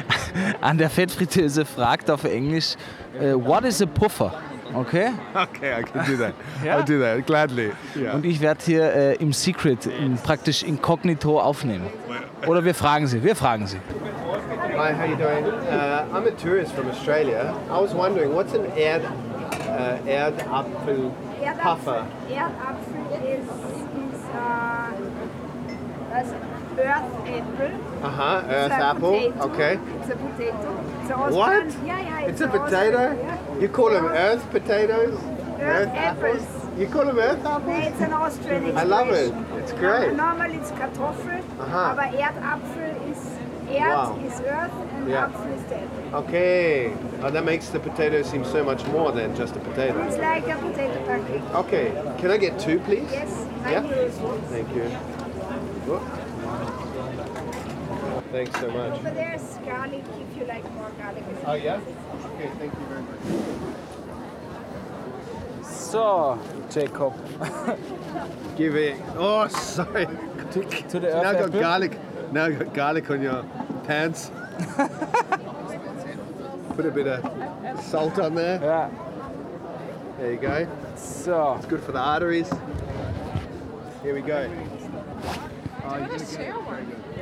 [0.61, 2.77] an der Fettfritteuse fragt auf Englisch,
[3.21, 4.33] äh, what is a puffer?
[4.75, 5.11] Okay?
[5.35, 6.35] Okay, I can do that.
[6.65, 6.79] Yeah?
[6.79, 7.73] I'll do that gladly.
[7.95, 8.15] Yeah.
[8.15, 11.87] Und ich werde hier äh, im Secret, in, praktisch inkognito aufnehmen.
[12.47, 13.79] Oder wir fragen sie, wir fragen sie.
[14.77, 15.45] Hi, how you doing?
[15.45, 17.55] Uh, I'm a tourist from Australia.
[17.71, 21.13] I was wondering, what's an Erd, uh, Erdapfel
[21.63, 22.07] Puffer.
[22.29, 23.84] Erdapfel is
[24.45, 24.93] uh,
[26.11, 28.05] that's earth apple.
[28.05, 28.43] Uh huh.
[28.45, 29.13] It's Earth a apple.
[29.13, 29.45] potato.
[29.53, 29.73] Okay.
[30.01, 30.85] It's a potato.
[31.03, 31.67] It's a What?
[31.87, 32.21] Yeah, yeah.
[32.29, 33.03] It's a Austrian, potato.
[33.23, 33.61] yeah.
[33.61, 35.19] You call them earth potatoes?
[35.61, 36.47] Earth apples.
[36.79, 37.87] You call them earth Yeah, apples?
[37.87, 38.79] It's an Austrian expression.
[38.79, 39.33] I love it.
[39.63, 40.13] It's great.
[40.15, 41.93] Normally it's Kartoffel, Aha.
[41.93, 43.31] aber Erdapfel ist
[43.71, 44.19] Erd Wow.
[44.27, 45.27] is earth and Yeah.
[45.27, 46.19] Apfel is the apple.
[46.21, 46.93] Okay.
[47.23, 49.99] Oh, that makes the potato seem so much more than just a potato.
[50.03, 51.43] It's like a potato pancake.
[51.55, 51.93] Okay.
[52.19, 53.09] Can I get two, please?
[53.11, 53.81] Yes, Yeah.
[54.51, 54.83] Thank you.
[55.87, 56.03] Whoop.
[58.31, 58.93] Thanks so much.
[58.93, 61.25] Over there's garlic if you like more garlic.
[61.47, 61.81] Oh, yeah?
[62.35, 63.21] Okay, thank you very much.
[65.67, 66.39] So,
[66.71, 67.15] Jacob.
[68.57, 69.01] Give it.
[69.17, 70.07] Oh, sorry.
[70.53, 70.61] To
[71.01, 71.99] the Now earth got garlic.
[72.33, 73.45] Now I got garlic on your
[73.85, 74.31] pants.
[76.77, 78.61] Put a bit of salt on there.
[78.61, 78.91] Ja,
[80.19, 80.67] There you go.
[80.97, 81.55] so.
[81.59, 82.51] It's good for the arteries.
[84.05, 84.47] Here we go.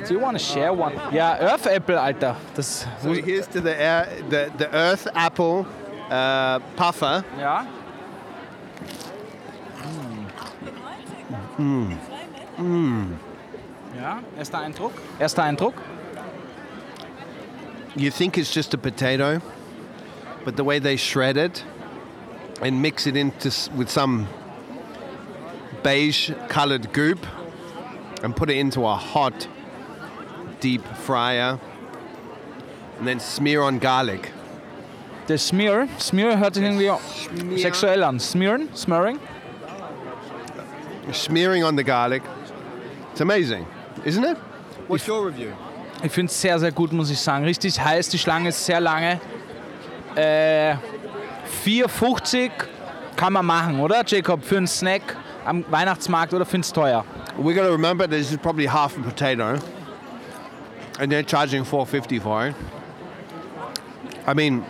[0.05, 0.95] Do you want to share one?
[1.13, 2.37] Yeah, Earth Apple, Alter.
[2.57, 5.65] Das, So here's to the air, the, the earth apple
[6.11, 7.25] uh, puffer.
[7.39, 7.65] ja.
[7.65, 7.67] Ja,
[11.57, 11.97] mm.
[12.59, 13.19] mm.
[13.95, 14.25] mm.
[14.37, 14.93] erster Eindruck.
[15.21, 15.75] Erster Eindruck.
[17.95, 19.41] You think it's just a potato,
[20.45, 21.63] but the way they shred it
[22.61, 24.27] and mix it into with some
[25.83, 27.27] beige colored goop
[28.23, 29.49] and put it into a hot,
[30.61, 31.59] deep fryer
[32.99, 34.33] and then smear on garlic.
[35.29, 35.89] Der Smear.
[35.99, 38.19] Smear hört sich irgendwie sexuell an.
[38.19, 38.69] Smearen?
[38.75, 39.19] Smearing?
[41.13, 42.23] Smearing on the garlic.
[43.13, 43.67] It's amazing,
[44.05, 44.37] isn't it?
[44.89, 45.53] What's your review?
[46.03, 47.45] Ich finde es sehr, sehr gut, muss ich sagen.
[47.45, 49.21] Richtig heiß, die Schlange ist sehr lange.
[50.17, 50.75] Äh,
[51.65, 52.51] 4,50
[53.15, 54.45] kann man machen, oder Jacob?
[54.45, 57.05] Für einen Snack am Weihnachtsmarkt oder findest teuer?
[57.39, 59.59] We got to remember this is probably half a potato,
[60.99, 62.55] and they're charging 450 for it.
[64.27, 64.65] I mean,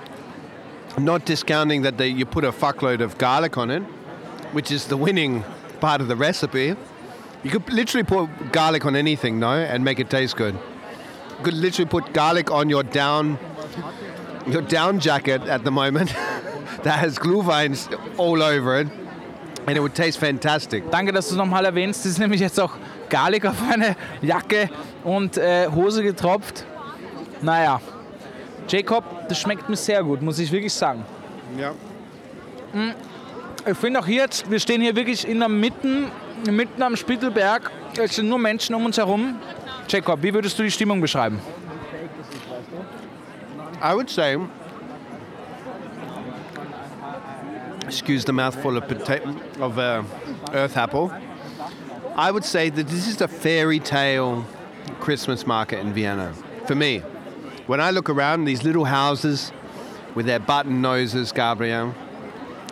[0.99, 3.83] not discounting that they, you put a fuckload of garlic on it,
[4.53, 5.45] which is the winning
[5.81, 6.75] part of the recipe.
[7.43, 10.55] You could literally put garlic on anything, no, and make it taste good.
[11.39, 13.39] You could literally put garlic on your down,
[14.47, 16.11] your down jacket at the moment
[16.83, 18.89] that has glue vines all over it,
[19.67, 20.91] and it would taste fantastic.
[20.91, 22.05] Danke, dass du es nochmal erwähnst.
[22.05, 22.73] Das ist nämlich jetzt auch
[23.09, 24.71] Garlic auf meine Jacke
[25.05, 26.65] und äh, Hose getropft.
[27.41, 27.81] Naja,
[28.69, 31.05] Jacob, das schmeckt mir sehr gut, muss ich wirklich sagen.
[31.59, 31.75] Yeah.
[33.69, 36.07] Ich finde auch hier jetzt, wir stehen hier wirklich in der Mitten,
[36.51, 37.71] mitten am Spittelberg.
[37.97, 39.37] Es sind nur Menschen um uns herum.
[39.89, 41.39] Jacob, wie würdest du die Stimmung beschreiben?
[43.83, 44.39] I would say,
[47.93, 48.85] excuse the mouthful of
[49.61, 50.03] of uh,
[50.55, 51.13] earth apple.
[52.17, 54.47] I would say that this is a fairy tale
[55.01, 56.33] Christmas market in Vienna.
[56.67, 57.03] For me,
[57.67, 59.53] when I look around these little houses
[60.15, 61.95] with their button noses, Gabriel,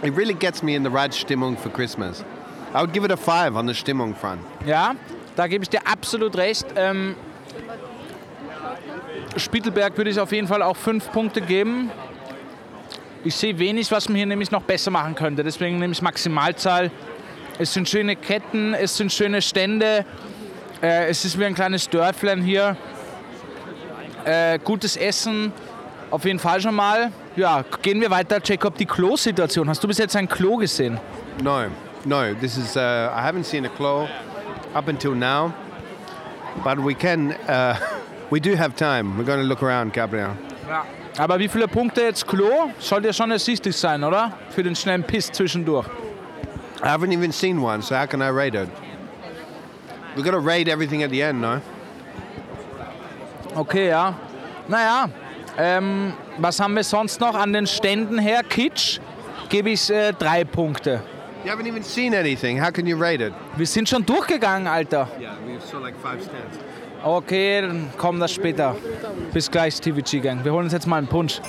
[0.03, 2.25] it really gets me in the right Stimmung for Christmas.
[2.73, 4.41] I would give it a five on the Stimmung front.
[4.65, 4.95] Ja,
[5.37, 6.65] da gebe ich dir absolut recht.
[6.77, 7.15] Ähm,
[9.37, 11.91] Spittelberg würde ich auf jeden Fall auch fünf Punkte geben.
[13.23, 15.45] Ich sehe wenig, was man hier nämlich noch besser machen könnte.
[15.45, 16.91] Deswegen nehme ich Maximalzahl.
[17.59, 20.07] Es sind schöne Ketten, es sind schöne Stände.
[20.83, 22.79] Äh, es ist wie ein kleines Dörflein hier.
[24.25, 25.53] Äh, gutes Essen,
[26.11, 27.13] auf jeden Fall schon mal.
[27.37, 28.39] Ja, gehen wir weiter.
[28.43, 29.69] Jacob, die Klo-Situation.
[29.69, 30.99] Hast du bis jetzt ein Klo gesehen?
[31.43, 31.65] No,
[32.07, 32.35] no.
[32.35, 34.09] This is uh, I haven't seen a claw
[34.75, 35.53] up until now,
[36.65, 37.33] but we can.
[37.47, 37.77] Uh,
[38.31, 39.19] we do have time.
[39.19, 40.35] We're going to look around, Gabriel.
[40.71, 40.87] Ja.
[41.19, 42.71] Aber wie viele Punkte jetzt Klo?
[42.79, 44.39] Sollte ja schon ersichtlich sein, oder?
[44.51, 45.87] Für den schnellen Piss zwischendurch.
[46.83, 48.69] I haven't even seen one, so how can I rate it?
[50.15, 51.61] We're going to rate everything at the end, no?
[53.57, 54.15] Okay, ja.
[54.69, 55.09] Naja,
[55.59, 58.45] ähm, was haben wir sonst noch an den Ständen her?
[58.45, 59.01] Kitsch
[59.49, 61.03] gebe ich äh, drei Punkte.
[61.45, 62.63] You haven't even seen anything.
[62.65, 63.33] How can you rate it?
[63.57, 65.09] Wir sind schon durchgegangen, Alter.
[65.19, 66.70] Yeah, we saw like five stands.
[67.03, 68.77] Okay, dann kommt das später.
[69.33, 70.45] Bis gleich, TVG Gang.
[70.45, 71.41] Wir holen uns jetzt mal einen Punsch.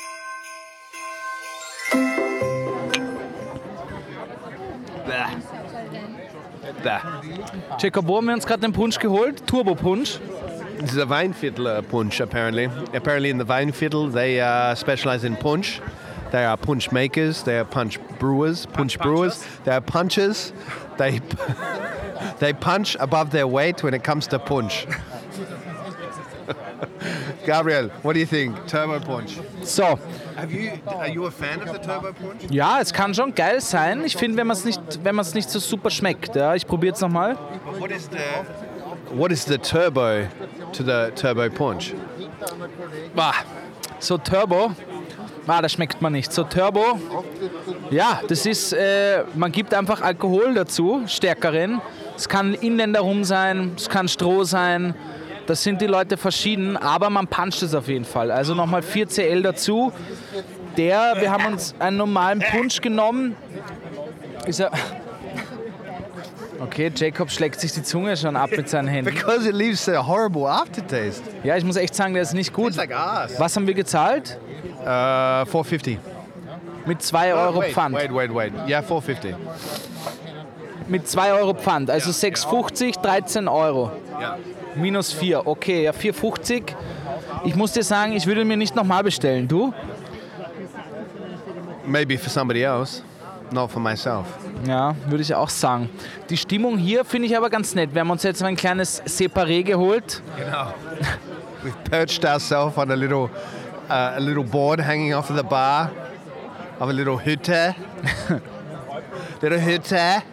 [7.79, 9.45] Jacob, wo haben wir uns gerade den Punsch geholt?
[9.45, 10.19] Turbo-Punsch.
[10.79, 12.65] This is a Weinviertel uh, punch, apparently.
[12.93, 15.79] Apparently, in the Weinviertel, they uh, specialize in punch.
[16.31, 17.43] They are punch makers.
[17.43, 18.65] They are punch brewers.
[18.65, 19.45] Punch brewers.
[19.63, 20.53] They are punchers.
[20.97, 21.19] They
[22.39, 24.87] they punch above their weight when it comes to punch.
[27.45, 28.55] Gabriel, what do you think?
[28.67, 29.37] Turbo Punch.
[29.63, 29.99] So,
[30.49, 30.71] you?
[30.87, 32.49] Are you a fan of the Turbo Punch?
[32.49, 34.03] ja, es kann schon geil sein.
[34.05, 36.35] Ich finde, wenn man es nicht, wenn man es nicht so super schmeckt.
[36.35, 37.37] Ja, ich probiere jetzt nochmal.
[37.79, 39.17] What is the?
[39.17, 40.27] What is the turbo
[40.73, 41.93] to the Turbo Punch?
[43.15, 43.33] Bah,
[43.99, 44.71] so Turbo.
[45.47, 46.31] Ah, das schmeckt man nicht.
[46.31, 46.97] So Turbo.
[47.89, 51.81] Ja, das ist, äh, man gibt einfach Alkohol dazu, stärkeren.
[52.15, 54.95] Es kann Inländer rum sein, es kann Stroh sein.
[55.47, 58.31] Das sind die Leute verschieden, aber man puncht es auf jeden Fall.
[58.31, 59.91] Also nochmal 4 CL dazu.
[60.77, 63.35] Der, wir haben uns einen normalen Punsch genommen.
[64.45, 64.71] Ist er.
[66.59, 69.13] Okay, Jacob schlägt sich die Zunge schon ab mit seinen Händen.
[69.13, 71.23] Because it leaves a horrible aftertaste.
[71.43, 72.75] Ja, ich muss echt sagen, der ist nicht gut.
[72.75, 73.39] Like ass.
[73.39, 74.39] Was haben wir gezahlt?
[74.81, 75.97] Uh, 450.
[76.85, 77.95] Mit 2 Euro wait, Pfand.
[77.95, 78.53] wait, wait, wait.
[78.67, 79.35] Yeah, 450.
[80.87, 81.89] Mit 2 Euro Pfand.
[81.89, 83.91] Also 6,50, 13 Euro.
[84.19, 84.37] Ja.
[84.75, 85.45] Minus 4.
[85.45, 86.73] Okay, ja, 4,50.
[87.45, 89.47] Ich muss dir sagen, ich würde mir nicht nochmal bestellen.
[89.47, 89.73] Du?
[91.85, 93.01] Maybe for somebody else,
[93.51, 94.25] not for myself.
[94.67, 95.89] Ja, würde ich auch sagen.
[96.29, 97.93] Die Stimmung hier finde ich aber ganz nett.
[97.93, 100.21] Wir haben uns jetzt ein kleines Separé geholt.
[101.63, 103.29] We've perched ourselves on a little,
[103.89, 105.91] uh, a little board hanging off of the bar,
[106.79, 107.75] of a little Hütte.
[109.41, 110.23] little Hütte.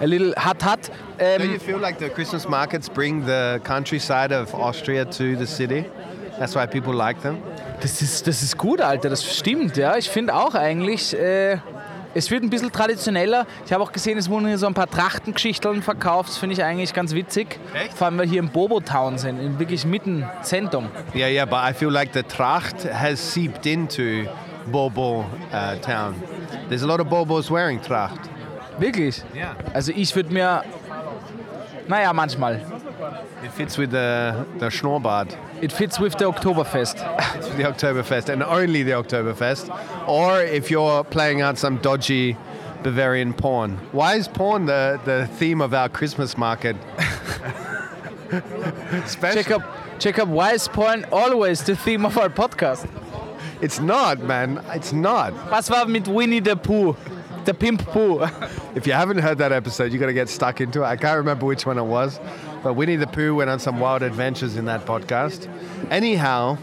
[0.00, 0.90] A little Hut Hut.
[1.18, 5.84] Do you feel like the Christmas markets bring the countryside of Austria to the city?
[6.38, 7.38] That's why people like them.
[7.84, 9.10] das, ist, das ist gut, Alter.
[9.10, 9.96] Das stimmt, ja.
[9.96, 11.58] Ich finde auch eigentlich, äh,
[12.14, 13.46] es wird ein bisschen traditioneller.
[13.66, 16.30] Ich habe auch gesehen, es wurden hier so ein paar Trachtengeschichteln verkauft.
[16.30, 17.58] Das finde ich eigentlich ganz witzig.
[17.74, 17.94] Echt?
[17.94, 20.88] Vor allem, weil wir hier im Bobo-Town sind, in wirklich mitten Zentrum.
[21.14, 24.24] Yeah, yeah, but I feel like the Tracht has seeped into
[24.66, 26.14] Bobo uh, town.
[26.68, 28.30] There's a lot of Bobos wearing Tracht.
[28.78, 29.22] Wirklich?
[29.34, 29.54] Yeah.
[29.72, 30.62] Also ich würde mir,
[31.88, 32.60] naja, manchmal.
[33.44, 35.36] It fits with the, the Schnorbart.
[35.60, 36.96] It fits with the Oktoberfest.
[37.36, 39.68] It's the Oktoberfest and only the Oktoberfest.
[40.06, 42.36] Or if you're playing out some dodgy
[42.82, 43.78] Bavarian porn.
[43.92, 46.76] Why is porn the, the theme of our Christmas market?
[49.06, 49.42] Special.
[49.42, 49.62] Jacob,
[49.98, 52.88] Jacob, why is porn always the theme of our podcast?
[53.60, 54.62] It's not, man.
[54.74, 55.32] It's not.
[55.50, 56.96] Was war mit Winnie the Pooh?
[57.44, 58.26] Der Pimp Pooh.
[58.74, 60.86] If you haven't heard that episode, you got to get stuck into it.
[60.86, 62.18] I can't remember which one it was,
[62.62, 65.48] but Winnie the Pooh went on some wild adventures in that podcast.
[65.90, 66.56] Anyhow,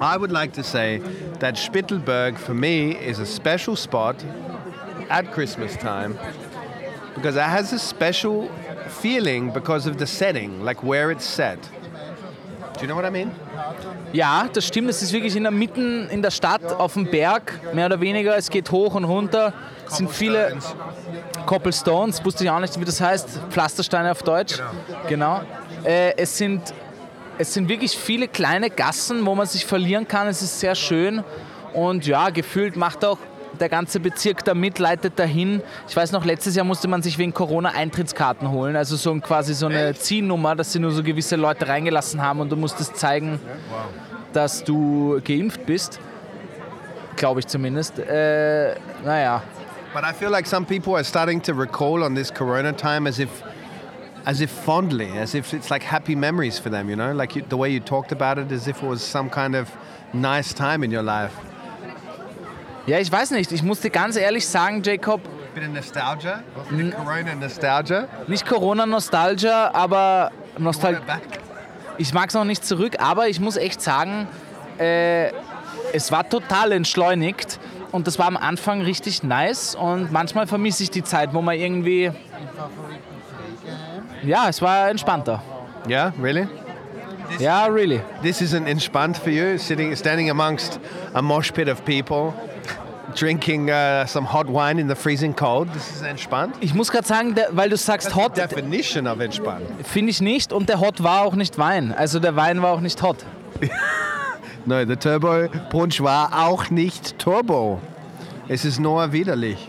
[0.00, 0.98] I would like to say
[1.40, 4.22] that Spittelberg for me is a special spot
[5.08, 6.18] at Christmas time
[7.14, 8.48] because it has a special
[8.88, 11.60] feeling because of the setting, like where it's set.
[12.74, 13.32] Do you know what I mean?
[14.12, 14.88] Ja, das stimmt.
[14.88, 18.36] Es ist wirklich in der Mitten in der Stadt auf dem Berg, mehr oder weniger.
[18.36, 19.52] Es geht hoch und runter.
[19.88, 20.56] Es sind viele
[21.46, 23.40] Cobblestones, wusste ich auch nicht, wie das heißt.
[23.50, 24.60] Pflastersteine auf Deutsch.
[25.08, 25.40] Genau.
[25.84, 26.62] Äh, es, sind,
[27.38, 30.28] es sind wirklich viele kleine Gassen, wo man sich verlieren kann.
[30.28, 31.24] Es ist sehr schön.
[31.72, 33.18] Und ja, gefühlt macht auch
[33.58, 35.62] der ganze Bezirk da mit, leitet dahin.
[35.88, 38.76] Ich weiß noch, letztes Jahr musste man sich wegen Corona Eintrittskarten holen.
[38.76, 42.40] Also so ein, quasi so eine Ziehnummer, dass sie nur so gewisse Leute reingelassen haben
[42.40, 43.40] und du musstest zeigen,
[44.32, 45.98] dass du geimpft bist.
[47.16, 47.98] Glaube ich zumindest.
[47.98, 48.74] Äh,
[49.04, 49.42] naja.
[49.94, 53.18] But I feel like some people are starting to recall on this Corona time as
[53.18, 53.42] if,
[54.26, 56.90] as if fondly, as if it's like happy memories for them.
[56.90, 59.30] You know, like you, the way you talked about it, as if it was some
[59.30, 59.70] kind of
[60.12, 61.34] nice time in your life.
[62.86, 63.52] Ja, ich weiß nicht.
[63.52, 65.20] Ich musste ganz ehrlich sagen, Jacob,
[65.54, 68.08] Bit of nostalgia, of Corona nostalgia.
[68.28, 71.22] nicht Corona-Nostalgia, aber Nostal Back.
[71.98, 74.26] ich mag es noch nicht zurück, aber ich muss echt sagen,
[74.78, 75.32] äh,
[75.92, 77.58] es war total entschleunigt
[77.92, 81.56] und das war am Anfang richtig nice und manchmal vermisse ich die Zeit, wo man
[81.56, 82.10] irgendwie.
[84.22, 85.42] Ja, es war entspannter.
[85.88, 86.46] Yeah, really.
[87.38, 88.00] Ja, really.
[88.22, 90.80] This isn't entspannt for you, sitting, standing amongst
[91.14, 92.32] a mosh pit of people,
[93.14, 95.72] drinking uh, some hot wine in the freezing cold.
[95.72, 96.56] This is entspannt.
[96.60, 99.66] Ich muss gerade sagen, der, weil du sagst hot, Definition of entspannt.
[99.84, 101.94] finde ich nicht und der Hot war auch nicht Wein.
[101.96, 103.18] Also der Wein war auch nicht hot.
[104.68, 107.80] No, the Turbo Punch war auch nicht Turbo.
[108.48, 109.66] Es ist nur widerlich.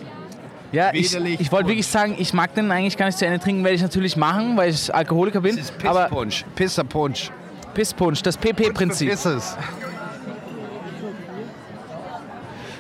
[0.73, 1.71] Ja, ich, Widerlich ich wollte Punsch.
[1.71, 4.57] wirklich sagen, ich mag den eigentlich gar nicht zu Ende trinken, werde ich natürlich machen,
[4.57, 5.57] weil ich Alkoholiker bin.
[5.57, 6.45] Es ist aber Pisspunch.
[6.53, 7.31] Pisserpunch.
[7.73, 9.11] Pisspunsch, das PP-Prinzip.
[9.11, 9.55] Pisses.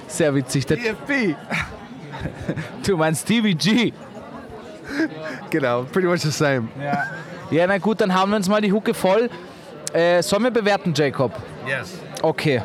[0.07, 0.65] Sehr witzig.
[0.65, 1.37] Der, DFB.
[2.85, 3.93] du meinst Stevie G.
[5.49, 6.67] Genau, pretty much the same.
[7.49, 9.29] Ja, na gut, dann haben wir uns mal die Hucke voll.
[9.93, 11.31] Äh, sollen wir bewerten, Jacob?
[11.65, 11.97] Yes.
[12.21, 12.61] Okay.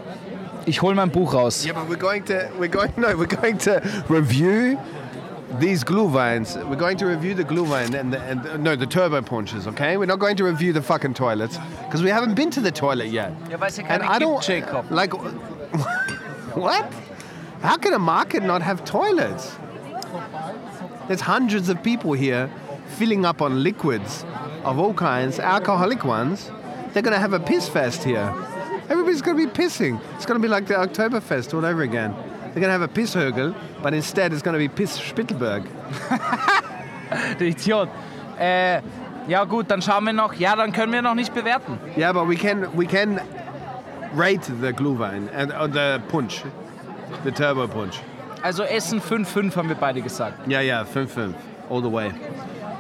[0.67, 1.65] Ich hole mein Buch raus.
[1.65, 4.79] Yeah, but we're going to we're going no, we're going to review
[5.61, 6.57] these glue vines.
[6.57, 9.67] We're going to review the glue vine and, the, and uh, no, the turbo punches.
[9.67, 12.73] Okay, we're not going to review the fucking toilets because we haven't been to the
[12.73, 13.33] toilet yet.
[13.51, 14.91] Ja, weil es ja And I don't Jacob.
[14.91, 15.13] like
[16.57, 16.91] what?
[17.63, 19.55] How can a market not have toilets?
[21.09, 22.49] There's hundreds of people here
[22.97, 24.25] filling up on liquids
[24.65, 26.51] of all kinds, alcoholic ones.
[26.93, 28.33] They're gonna have a piss fest here.
[28.95, 30.01] Everybody's gonna be pissing.
[30.15, 32.15] It's gonna be like the Oktoberfest all over again.
[32.53, 35.65] They're gonna have a pisshögel, but instead it's gonna be piss Spittelberg.
[37.41, 37.89] Der Idiot.
[38.39, 38.83] Äh,
[39.27, 40.35] ja gut, dann schauen wir noch.
[40.35, 41.77] Ja, dann können wir noch nicht bewerten.
[41.97, 43.21] Yeah, but we can we can
[44.15, 46.45] rate the Glühwein and uh, the punch,
[47.25, 48.01] the turbo punch.
[48.45, 50.47] Also Essen 5-5 haben wir beide gesagt.
[50.47, 51.35] Yeah, yeah, 5-5,
[51.69, 52.13] all the way.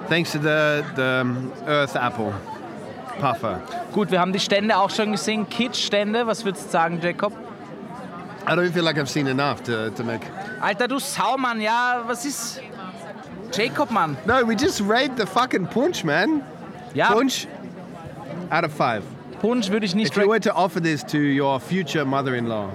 [0.08, 2.32] Thanks to the, the um, Earth Apple
[3.18, 3.60] puffer.
[3.92, 5.48] Gut, wir haben die Stände auch schon gesehen.
[5.48, 7.32] Kitsch-Stände, was würdest du sagen, Jacob?
[8.46, 10.26] I don't feel like I've seen enough to, to make.
[10.60, 12.60] Alter, du Saumann, ja, was ist...
[13.52, 14.16] Jacob, Mann.
[14.26, 16.42] No, we just rate the fucking punch, man.
[16.92, 17.46] Ja, Punch
[18.50, 19.02] out of five.
[19.40, 20.10] Punsch würde ich nicht...
[20.10, 22.70] If you were to offer this to your future mother-in-law,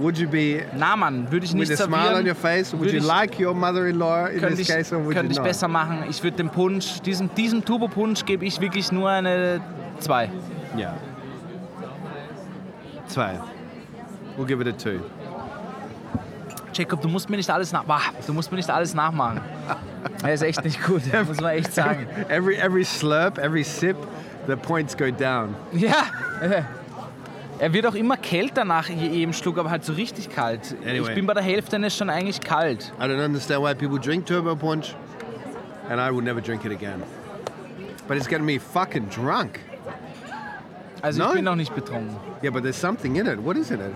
[0.00, 2.26] would you be Na, Mann, würde ich nicht with a smile on servieren.
[2.26, 2.72] your face?
[2.72, 5.26] Would Würde you ich- like your mother-in-law in Könnte this ich, case, or would könnte
[5.26, 5.46] you ich not?
[5.46, 6.04] besser machen.
[6.08, 9.60] Ich würde dem Punsch, diesem, diesem Turbo-Punsch gebe ich wirklich nur eine
[10.00, 10.30] 2.
[10.76, 10.94] Yeah.
[13.06, 13.38] Zwei.
[14.36, 15.00] We'll give it a two.
[16.72, 17.82] Jacob, du musst mir nicht alles nach...
[17.88, 19.40] Wah, du musst mir nicht alles nachmachen.
[20.22, 22.06] Er ist echt nicht gut, muss man echt sagen.
[22.28, 23.96] Every every slurp, every sip,
[24.46, 25.54] the points go down.
[25.72, 26.04] Ja,
[27.60, 30.74] er wird auch immer kälter nach je- jedem Schluck, aber halt so richtig kalt.
[30.84, 31.08] Anyway.
[31.10, 32.92] Ich bin bei der Hälfte und es ist schon eigentlich kalt.
[32.98, 34.94] I don't understand why people drink turbo punch,
[35.88, 37.02] and I will never drink it again.
[38.08, 39.60] But it's getting me fucking drunk.
[41.02, 41.28] Also Nein.
[41.28, 42.16] ich bin noch nicht betrunken.
[42.42, 43.38] Yeah, but there's something in it.
[43.38, 43.94] What is in it?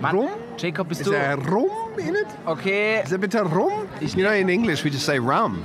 [0.00, 0.28] Mann, Rum?
[0.58, 1.12] Jacob, bist Is du...
[1.12, 2.26] there rum in it?
[2.46, 3.88] Okay, Is there a bit of rum?
[4.00, 5.64] You know, in English we just say rum.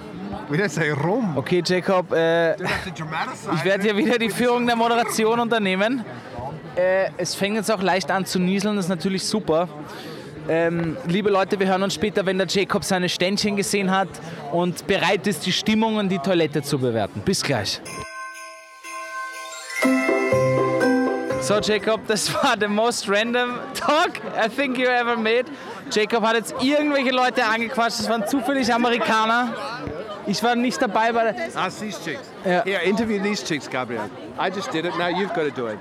[0.58, 1.38] Don't say rum.
[1.38, 6.04] okay, Jacob, äh, ich werde hier wieder die Führung der Moderation unternehmen.
[6.76, 9.70] Äh, es fängt jetzt auch leicht an zu nieseln, das ist natürlich super.
[10.50, 14.10] Ähm, liebe Leute, wir hören uns später, wenn der Jacob seine Ständchen gesehen hat
[14.52, 17.22] und bereit ist, die Stimmung und die Toilette zu bewerten.
[17.22, 17.80] Bis gleich.
[21.42, 25.46] So, Jacob, das war the most random talk I think you ever made.
[25.92, 29.54] Jacob hat jetzt irgendwelche Leute angequatscht, das waren zufällig Amerikaner.
[30.28, 31.36] Ich war nicht dabei bei der.
[31.56, 32.22] Ask these chicks.
[32.46, 32.64] Yeah.
[32.64, 34.10] Here, interview these chicks, Gabriel.
[34.40, 34.98] I just did it.
[34.98, 35.80] Now you've got to do it.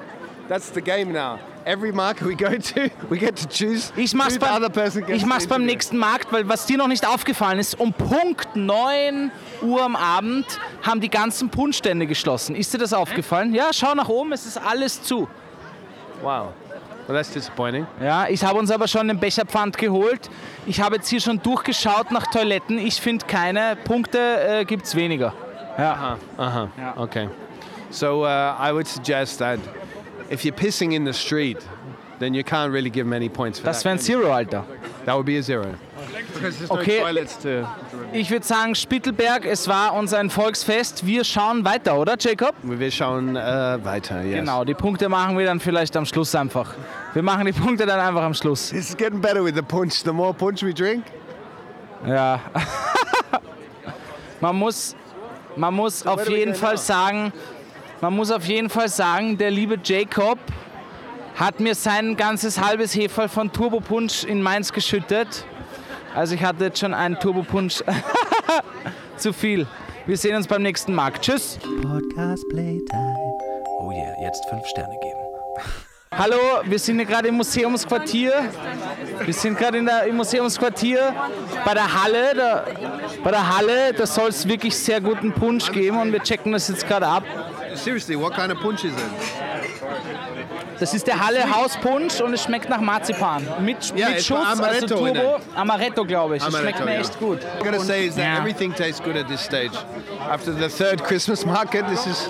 [0.49, 1.39] That's the game now.
[1.65, 5.19] Every market we go to, we get to choose Ich mach's, beim, other person gets
[5.19, 9.31] ich mach's beim nächsten Markt, weil was dir noch nicht aufgefallen ist, um Punkt 9
[9.61, 10.47] Uhr am Abend
[10.83, 12.57] haben die ganzen Punschstände geschlossen.
[12.57, 13.55] Ist dir das aufgefallen?
[13.55, 15.29] Ja, schau nach oben, es ist alles zu.
[16.23, 16.49] Wow.
[17.11, 17.89] Well, that's disappointing.
[18.01, 20.31] Ja, ich habe uns aber schon den Becherpfand geholt.
[20.65, 22.79] Ich habe jetzt hier schon durchgeschaut nach Toiletten.
[22.79, 23.77] Ich finde keine.
[23.83, 24.19] Punkte
[24.61, 25.33] äh, gibt's weniger.
[25.77, 26.19] Ja.
[26.39, 27.03] Uh huh.
[27.03, 27.29] Okay.
[27.91, 29.59] So uh, I would suggest that
[30.31, 31.59] if you're pissing in the street,
[32.21, 33.87] then you can't really give many points for Das that.
[33.87, 34.65] wäre ein Zero, Alter.
[35.05, 35.75] That would be a zero.
[36.69, 37.03] Okay.
[38.13, 41.07] Ich würde sagen, Spittelberg, es war uns ein Volksfest.
[41.07, 42.55] Wir schauen weiter, oder, Jacob?
[42.63, 44.23] Wir schauen äh, weiter.
[44.23, 44.41] Yes.
[44.41, 46.75] Genau, die Punkte machen wir dann vielleicht am Schluss einfach.
[47.13, 48.73] Wir machen die Punkte dann einfach am Schluss.
[48.73, 50.03] It's getting better with the punch.
[50.05, 51.05] The more punch we drink.
[52.07, 52.41] Ja.
[54.41, 54.97] man muss,
[55.57, 56.81] man muss auf do we jeden Fall now?
[56.81, 57.33] sagen,
[58.01, 60.39] man muss auf jeden Fall sagen, der liebe Jacob
[61.37, 65.45] hat mir sein ganzes halbes Heferl von Turbo Punch in Mainz geschüttet.
[66.15, 67.83] Also ich hatte jetzt schon einen Turbo Punch
[69.17, 69.67] zu viel.
[70.07, 71.23] Wir sehen uns beim nächsten Markt.
[71.25, 71.59] Tschüss.
[71.83, 73.39] Podcast Playtime.
[73.81, 75.17] Oh yeah, jetzt fünf Sterne geben.
[76.13, 78.33] Hallo, wir sind hier gerade im Museumsquartier.
[79.25, 81.15] Wir sind gerade in der- im Museumsquartier
[81.65, 82.35] bei der Halle.
[82.35, 82.65] Da,
[83.23, 86.67] bei der Halle, da soll es wirklich sehr guten Punsch geben und wir checken das
[86.69, 87.23] jetzt gerade ab.
[87.75, 90.40] Seriously, what kind of punch is it?
[90.81, 93.47] Das ist der Halle Hauspunsch und es schmeckt nach Marzipan.
[93.61, 95.39] Mit, Ja, mit es Schutz, war also Turbo.
[95.55, 96.43] Amaretto, glaube ich.
[96.43, 97.39] Amaretto, schmeckt mir echt gut.
[97.61, 98.39] I'm gonna say is that Yeah.
[98.39, 99.73] everything tastes good at this stage.
[100.31, 102.29] After the third Christmas market, this is.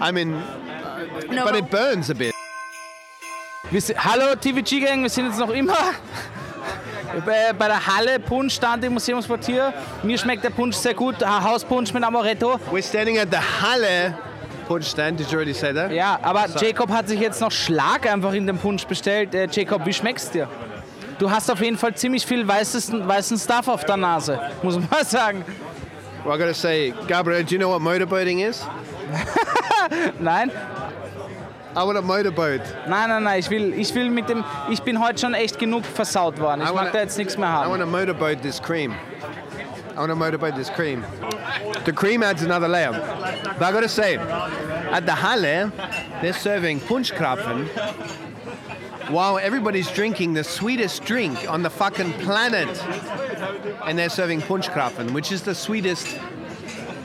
[0.00, 0.40] I mean,
[1.44, 2.32] but it burns a bit.
[3.70, 5.74] Wir sind, hallo TVG Gang, wir sind jetzt noch immer
[7.26, 9.72] bei, bei der Halle Punschstand im Museumsquartier.
[10.04, 12.60] Mir schmeckt der Punsch sehr gut, Hauspunsch mit Amaretto.
[12.70, 14.14] We're standing at the Halle
[14.72, 15.18] punch stand.
[15.18, 15.90] Did you already say that?
[15.92, 19.34] Ja, aber Jacob hat sich jetzt noch Schlag einfach in den Punsch bestellt.
[19.34, 20.48] Äh, Jacob, wie schmeckt's dir?
[21.18, 24.88] Du hast auf jeden Fall ziemlich viel weißes, weißen Stuff auf der Nase, muss man
[24.90, 25.44] mal sagen.
[26.24, 28.64] Well, I gotta say, Gabriel, do you know what motorboating is?
[30.20, 30.50] Nein?
[31.74, 32.60] I want a motorboat.
[32.86, 34.44] Nein, nein, nein, ich will, ich will mit dem.
[34.70, 36.60] Ich bin heute schon echt genug versaut worden.
[36.62, 37.70] Ich I mag wanna- da jetzt nichts mehr I haben.
[37.70, 38.94] want to motorboat this cream.
[39.94, 41.04] I want to motorboat this cream.
[41.84, 42.92] The cream adds another layer.
[42.92, 45.70] But I got to say, at the Halle,
[46.20, 47.68] they're serving Punschkrapfen
[49.10, 52.68] while everybody's drinking the sweetest drink on the fucking planet.
[53.84, 56.18] And they're serving Punschkrapfen, which is the sweetest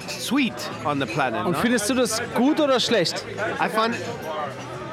[0.07, 1.45] sweet on the planet.
[1.45, 3.25] Und findest du das gut oder schlecht?
[3.59, 3.95] I find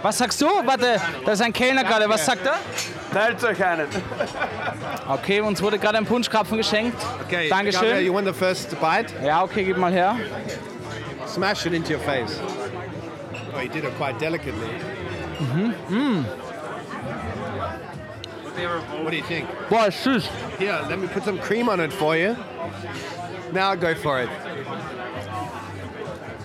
[0.03, 0.47] Was sagst du?
[0.47, 2.07] Warte, da ist ein Kellner gerade.
[2.09, 2.59] Was sagt er?
[3.15, 3.87] Teilt euch einen.
[5.09, 7.01] Okay, uns wurde gerade ein Punschkrapfen geschenkt.
[7.25, 8.05] Okay, Gabriel, Dankeschön.
[8.05, 9.15] you want the first bite?
[9.25, 10.17] Ja, okay, gib mal her.
[11.29, 12.41] Smash it into your face.
[13.57, 14.69] Oh, you did it quite delicately.
[15.39, 16.25] Mm-hmm.
[19.05, 19.49] What do you think?
[19.69, 20.29] Boah, ist süß.
[20.59, 22.37] Here, let me put some cream on it for you.
[23.53, 24.29] Now go for it.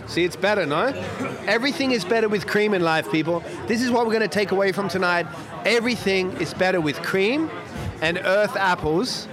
[0.09, 0.87] See, it's better, no?
[1.45, 3.43] Everything is better with cream in life, people.
[3.67, 5.27] This is what we're going to take away from tonight.
[5.65, 7.47] Everything is better with cream
[8.01, 9.27] and earth apples.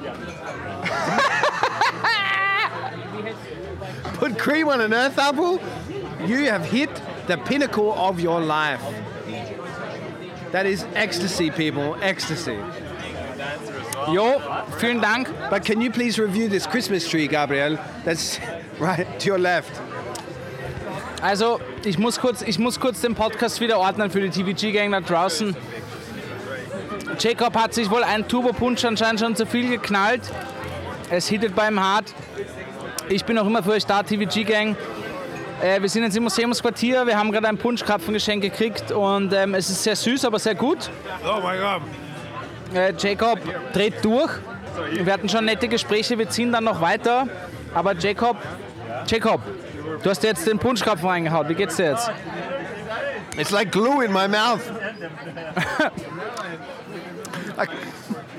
[4.14, 5.60] Put cream on an earth apple,
[6.26, 6.88] you have hit
[7.26, 8.80] the pinnacle of your life.
[10.50, 11.94] That is ecstasy, people.
[12.00, 12.58] Ecstasy.
[14.14, 14.40] Jo,
[14.78, 15.28] vielen Dank.
[15.50, 17.76] But can you please review this Christmas tree, Gabriel?
[18.04, 18.40] That's
[18.78, 19.78] right to your left.
[21.22, 25.00] Also, ich muss kurz, ich muss kurz den Podcast wieder ordnen für die TVG-Gang da
[25.00, 25.56] draußen.
[27.18, 30.22] Jacob hat sich wohl einen Turbo-Punsch anscheinend schon zu viel geknallt.
[31.10, 32.14] Es hittet beim hart.
[33.08, 34.76] Ich bin auch immer für euch da, TVG-Gang.
[35.62, 37.06] Äh, wir sind jetzt im Museumsquartier.
[37.06, 40.90] Wir haben gerade ein Punschkrapfengeschenk gekriegt und ähm, es ist sehr süß, aber sehr gut.
[41.24, 41.82] Oh my God.
[42.74, 43.38] Äh, Jacob
[43.72, 44.30] dreht durch.
[44.92, 47.26] Wir hatten schon nette Gespräche, wir ziehen dann noch weiter.
[47.72, 48.36] Aber Jacob,
[49.06, 49.40] Jacob,
[50.02, 51.48] du hast jetzt den Punschkrapfen reingehauen.
[51.48, 52.10] Wie geht's dir jetzt?
[53.38, 54.60] It's like glue in my mouth.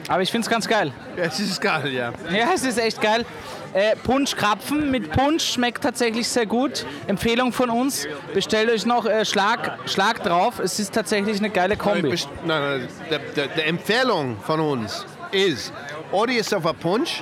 [0.08, 0.92] Aber ich find's ganz geil.
[1.18, 2.14] Yes, this is good, yeah.
[2.32, 3.26] Ja, es ist echt geil.
[3.74, 6.86] Äh, Punschkrapfen mit Punsch schmeckt tatsächlich sehr gut.
[7.08, 8.08] Empfehlung von uns.
[8.34, 10.60] Bestellt euch noch äh, Schlag, Schlag drauf.
[10.60, 12.16] Es ist tatsächlich eine geile Kombi.
[12.46, 12.80] No, no,
[13.10, 15.72] the, the, the Empfehlung von uns is
[16.12, 17.22] order yourself a punch,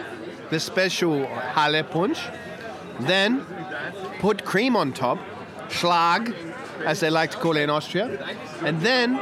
[0.51, 2.19] the special Halle punch,
[2.99, 3.45] then
[4.19, 5.19] put cream on top,
[5.69, 6.33] Schlag,
[6.85, 8.19] as they like to call it in Austria,
[8.61, 9.19] and then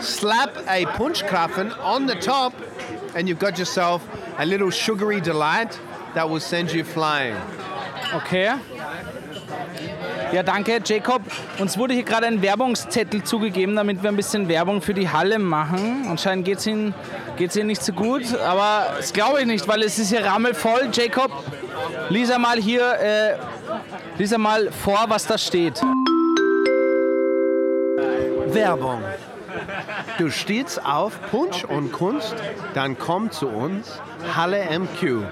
[0.00, 2.54] slap a Punschkrapfen on the top,
[3.14, 4.06] and you've got yourself
[4.38, 5.78] a little sugary delight
[6.14, 7.36] that will send you flying.
[8.14, 8.58] Okay.
[10.32, 11.22] Ja, danke, Jacob.
[11.58, 15.38] Uns wurde hier gerade ein Werbungszettel zugegeben, damit wir ein bisschen Werbung für die Halle
[15.38, 16.06] machen.
[16.08, 16.94] Anscheinend geht es Ihnen,
[17.36, 20.88] geht's Ihnen nicht so gut, aber das glaube ich nicht, weil es ist hier rammelvoll.
[20.92, 21.30] Jacob,
[22.08, 23.36] lies einmal hier, äh,
[24.18, 25.80] lies einmal vor, was da steht.
[28.48, 29.02] Werbung.
[30.18, 32.34] Du stehst auf Punsch und Kunst,
[32.74, 34.00] dann komm zu uns,
[34.34, 35.22] Halle MQ.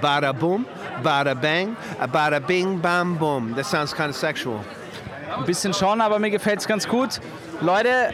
[0.00, 0.66] Bada boom,
[1.02, 1.76] bada bang,
[2.12, 3.54] bada bing, bam, boom.
[3.54, 4.60] That sounds kind of sexual.
[5.36, 7.20] Ein bisschen schon, aber mir gefällt es ganz gut.
[7.60, 8.12] Leute,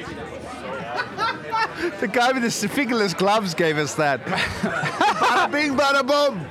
[2.01, 4.21] The guy with the fingerless gloves gave us that.
[4.25, 6.47] bada bing, bada boom.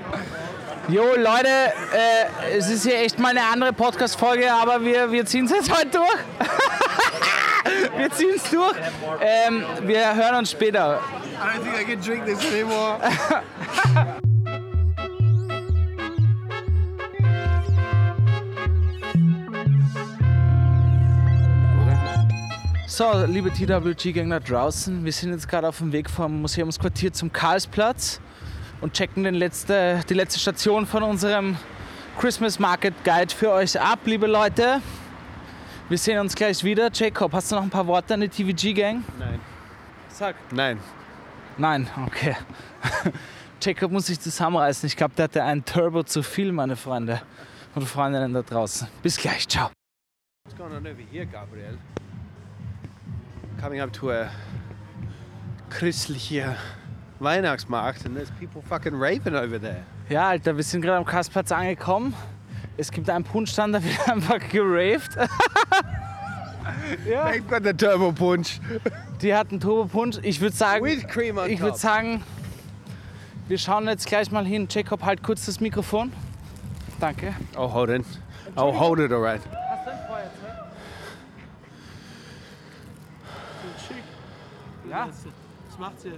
[0.88, 5.46] Jo, Leute, äh, es ist hier echt mal eine andere Podcast-Folge, aber wir, wir ziehen
[5.46, 6.20] es jetzt heute durch.
[7.98, 8.76] wir ziehen es durch.
[9.22, 11.00] Ähm, wir hören uns später.
[11.40, 13.00] I don't think I can drink this anymore.
[23.00, 28.20] So, liebe TWG-Gänger draußen, wir sind jetzt gerade auf dem Weg vom Museumsquartier zum Karlsplatz
[28.82, 31.56] und checken den letzte, die letzte Station von unserem
[32.20, 34.82] Christmas Market Guide für euch ab, liebe Leute.
[35.88, 36.90] Wir sehen uns gleich wieder.
[36.94, 39.06] Jacob, hast du noch ein paar Worte an die TVG-Gang?
[39.18, 39.40] Nein.
[40.10, 40.36] Sag.
[40.52, 40.78] Nein.
[41.58, 42.36] Nein, okay.
[43.62, 44.88] Jacob muss sich zusammenreißen.
[44.88, 47.22] Ich glaube, der hatte einen Turbo zu viel, meine Freunde
[47.76, 48.90] und Freundinnen da draußen.
[49.02, 49.70] Bis gleich, ciao.
[50.44, 51.78] What's going on over here, Gabriel?
[53.60, 54.32] Coming up to a
[55.70, 56.56] christlicher
[57.20, 59.84] Weihnachtsmarkt and there's people fucking raving over there.
[60.10, 62.14] Ja, Alter, wir sind gerade am Karlsplatz angekommen.
[62.78, 65.18] Es gibt einen Punschstand, da wird einfach geraved.
[67.06, 68.60] They've got the turbo punch
[69.22, 70.20] Die hatten Turbo-Punsch.
[70.22, 72.24] Ich würde sagen, with cream on ich würde sagen,
[73.50, 74.68] wir schauen jetzt gleich mal hin.
[74.70, 76.14] Jacob, halt kurz das Mikrofon.
[77.00, 77.36] Danke.
[77.58, 78.06] Oh, hold it.
[78.56, 79.42] Oh, hold it, all right.
[79.42, 80.60] Hast du ein Feuerzeug?
[84.90, 85.08] Ja.
[85.08, 86.14] Was macht ihr?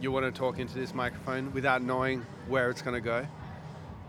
[0.00, 3.26] You want to talk into this microphone without knowing where it's going to go?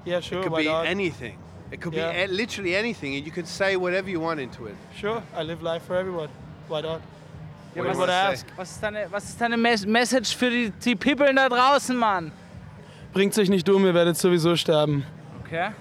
[0.06, 0.44] Yeah, It sure.
[0.44, 0.86] could why be not?
[0.86, 1.38] anything.
[1.72, 2.12] It could Yeah.
[2.12, 4.76] be literally anything, and you could say whatever you want into it.
[5.00, 6.30] Sure, I live life for everyone.
[6.68, 7.02] Why not?
[7.76, 8.34] Ja, What was, do you wanna I say?
[8.34, 8.46] ask?
[8.58, 12.32] was ist deine, was ist deine Mes Message für die, die People da draußen, Mann?
[13.14, 15.04] Bringt euch nicht um, ihr werdet sowieso sterben.
[15.46, 15.72] Okay.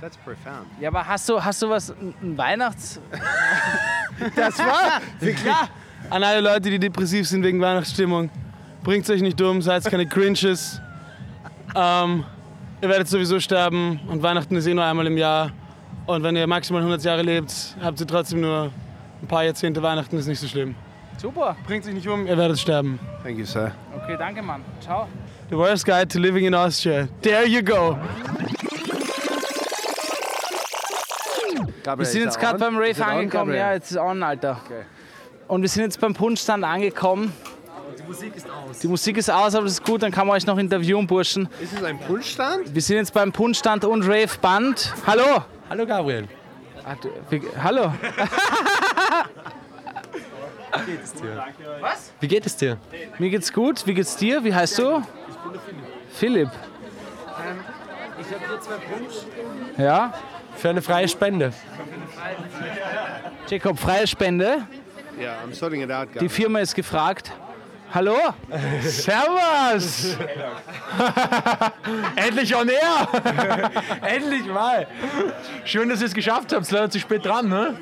[0.00, 0.66] That's profound.
[0.80, 2.98] Ja, aber hast du, hast du was, ein Weihnachts...
[4.36, 5.54] Das war wirklich.
[6.08, 8.30] An alle Leute, die depressiv sind wegen Weihnachtsstimmung.
[8.82, 10.80] Bringt euch nicht um, seid keine Cringes.
[11.76, 12.24] Ähm,
[12.80, 15.52] ihr werdet sowieso sterben und Weihnachten ist eh nur einmal im Jahr.
[16.06, 18.72] Und wenn ihr maximal 100 Jahre lebt, habt ihr trotzdem nur
[19.22, 20.74] ein paar Jahrzehnte Weihnachten, ist nicht so schlimm.
[21.18, 21.54] Super.
[21.66, 22.98] Bringt sich nicht um, ihr werdet sterben.
[23.22, 23.72] Thank you, sir.
[23.94, 24.62] Okay, danke, Mann.
[24.80, 25.06] Ciao.
[25.50, 27.06] The worst guide to living in Austria.
[27.20, 27.98] There you go.
[31.96, 33.54] Wir sind jetzt gerade beim Rave angekommen.
[33.54, 34.60] Ja, jetzt ist on, Alter.
[35.50, 37.32] Und wir sind jetzt beim Punschstand angekommen.
[37.98, 38.78] Die Musik ist aus.
[38.78, 41.48] Die Musik ist aus, aber das ist gut, dann kann man euch noch interviewen, Burschen.
[41.60, 42.72] Ist es ein Punschstand?
[42.72, 44.94] Wir sind jetzt beim Punschstand und Rave Band.
[45.08, 45.42] Hallo.
[45.68, 46.28] Hallo Gabriel.
[46.84, 47.92] Ah, du, wie, hallo.
[52.20, 52.78] Wie geht es dir?
[53.18, 53.84] Mir geht's gut.
[53.88, 54.44] Wie geht's dir?
[54.44, 55.02] Wie heißt du?
[56.12, 56.50] Philipp.
[58.20, 59.14] Ich habe hier zwei Punsch.
[59.76, 60.14] Ja.
[60.54, 61.52] Für eine freie Spende.
[63.48, 64.64] Jacob, freie Spende.
[66.20, 66.28] Die.
[66.28, 67.32] Firma ist gefragt.
[67.92, 68.16] Hallo?
[68.82, 70.16] Servus!
[72.16, 73.08] Endlich on air!
[74.02, 74.86] Endlich mal!
[75.64, 76.70] Schön, dass ihr es geschafft habt.
[76.70, 77.76] Leider zu spät dran, ne?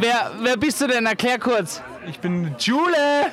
[0.00, 1.06] Wer, wer bist du denn?
[1.06, 1.80] Erklär kurz.
[2.08, 3.30] Ich bin Jule!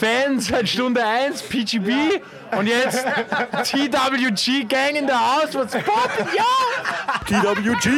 [0.00, 2.20] Fan seit Stunde 1, PGB
[2.56, 3.04] und jetzt
[3.64, 5.54] TWG Gang in der House.
[5.54, 6.44] What's poppin', ja?
[7.26, 7.88] TWG.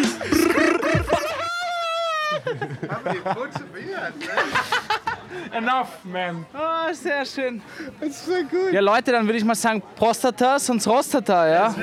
[5.52, 6.46] Enough, man.
[6.54, 7.60] Oh, sehr schön.
[8.00, 8.72] Das ist so gut.
[8.72, 11.74] Ja, Leute, dann würde ich mal sagen, Prostata, sonst Rostata, ja?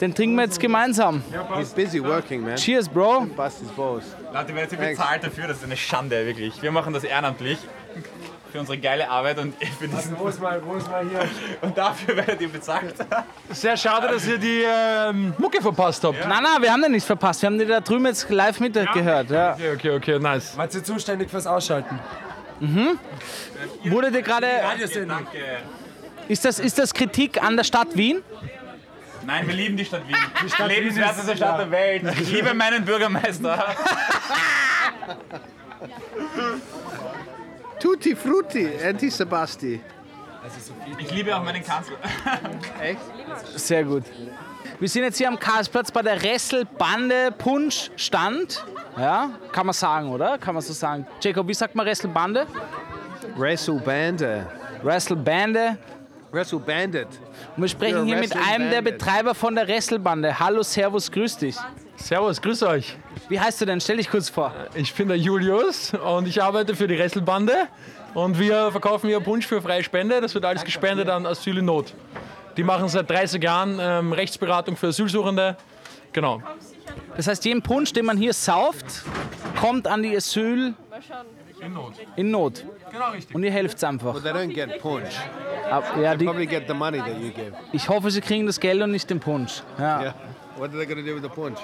[0.00, 1.22] Den trinken wir jetzt gemeinsam.
[1.56, 2.56] He's busy working, man.
[2.56, 3.26] Cheers, Bro.
[3.36, 4.04] Bust his balls.
[4.32, 6.60] Leute, wer jetzt bezahlt dafür, das ist eine Schande, wirklich.
[6.62, 7.58] Wir machen das ehrenamtlich
[8.56, 11.28] für unsere geile Arbeit und für diesen Wo ist mal, wo ist mal hier?
[11.60, 12.94] und dafür werdet ihr bezahlt.
[13.50, 16.26] Sehr schade, dass ihr die ähm, Mucke verpasst habt.
[16.26, 17.42] Nein, nein, wir haben den nicht verpasst.
[17.42, 19.30] Wir haben den da drüben jetzt live mitgehört.
[19.30, 19.52] Ja.
[19.52, 20.56] Okay, okay, okay, nice.
[20.56, 21.98] Wart ihr zuständig fürs Ausschalten?
[23.84, 24.46] Wurde dir gerade.
[25.06, 25.38] Danke.
[26.26, 28.22] Ist das, ist das Kritik an der Stadt Wien?
[29.26, 30.16] Nein, wir lieben die Stadt Wien.
[30.58, 32.04] Die lebenswerteste Stadt der Welt.
[32.22, 33.66] Ich liebe meinen Bürgermeister.
[37.86, 39.80] Tutti Frutti, Anti Sebasti.
[40.98, 41.94] Ich liebe auch meinen Kanzler.
[43.54, 44.02] Sehr gut.
[44.80, 48.64] Wir sind jetzt hier am Karlsplatz bei der Resselbande Punsch Stand.
[48.96, 50.36] Ja, kann man sagen, oder?
[50.36, 51.06] Kann man so sagen.
[51.20, 52.48] Jacob, wie sagt man Resselbande?
[53.36, 54.46] Wrestle Bande.
[54.84, 55.78] Resselbande.
[56.32, 57.06] Wrestle Bandit.
[57.56, 58.82] Und wir sprechen hier mit einem der.
[58.82, 60.40] Betreiber von der Resselbande.
[60.40, 61.56] Hallo, Servus, grüß dich.
[61.96, 62.96] Servus, grüß euch.
[63.28, 63.80] Wie heißt du denn?
[63.80, 64.52] Stell dich kurz vor.
[64.74, 67.54] Ich bin der Julius und ich arbeite für die Resselbande.
[68.14, 70.20] Und wir verkaufen hier Punsch für freie Spende.
[70.20, 71.92] Das wird alles gespendet an Asyl in Not.
[72.56, 75.56] Die machen seit 30 Jahren ähm, Rechtsberatung für Asylsuchende.
[76.12, 76.42] Genau.
[77.16, 78.86] Das heißt, jeden Punsch, den man hier sauft,
[79.60, 80.74] kommt an die Asyl
[81.60, 81.94] In Not.
[82.16, 82.64] in Not.
[82.92, 83.34] Genau richtig.
[83.34, 84.12] Und ihr helft einfach.
[84.14, 85.02] But they don't get punch.
[85.70, 87.52] Ab- Ja, die, Probably get the money that you give.
[87.72, 89.62] ich hoffe, sie kriegen das Geld und nicht den Punsch.
[89.78, 90.00] Ja.
[90.00, 90.14] Yeah.
[90.56, 91.58] What are they going to do with the punch?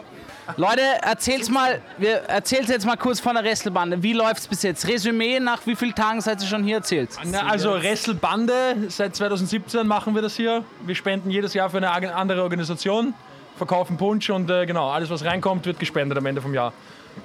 [0.56, 4.02] Leute, erzählt's mal, wir erzähl's jetzt mal kurz von der Restelbande.
[4.02, 4.86] Wie läuft's bis jetzt?
[4.86, 7.10] Resümee, nach wie vielen Tagen seid ihr schon hier erzählt?
[7.24, 10.64] Na, also Resselbande, seit 2017 machen wir das hier.
[10.84, 13.14] Wir spenden jedes Jahr für eine andere Organisation,
[13.56, 16.74] verkaufen Punsch und äh, genau, alles was reinkommt, wird gespendet am Ende vom Jahr.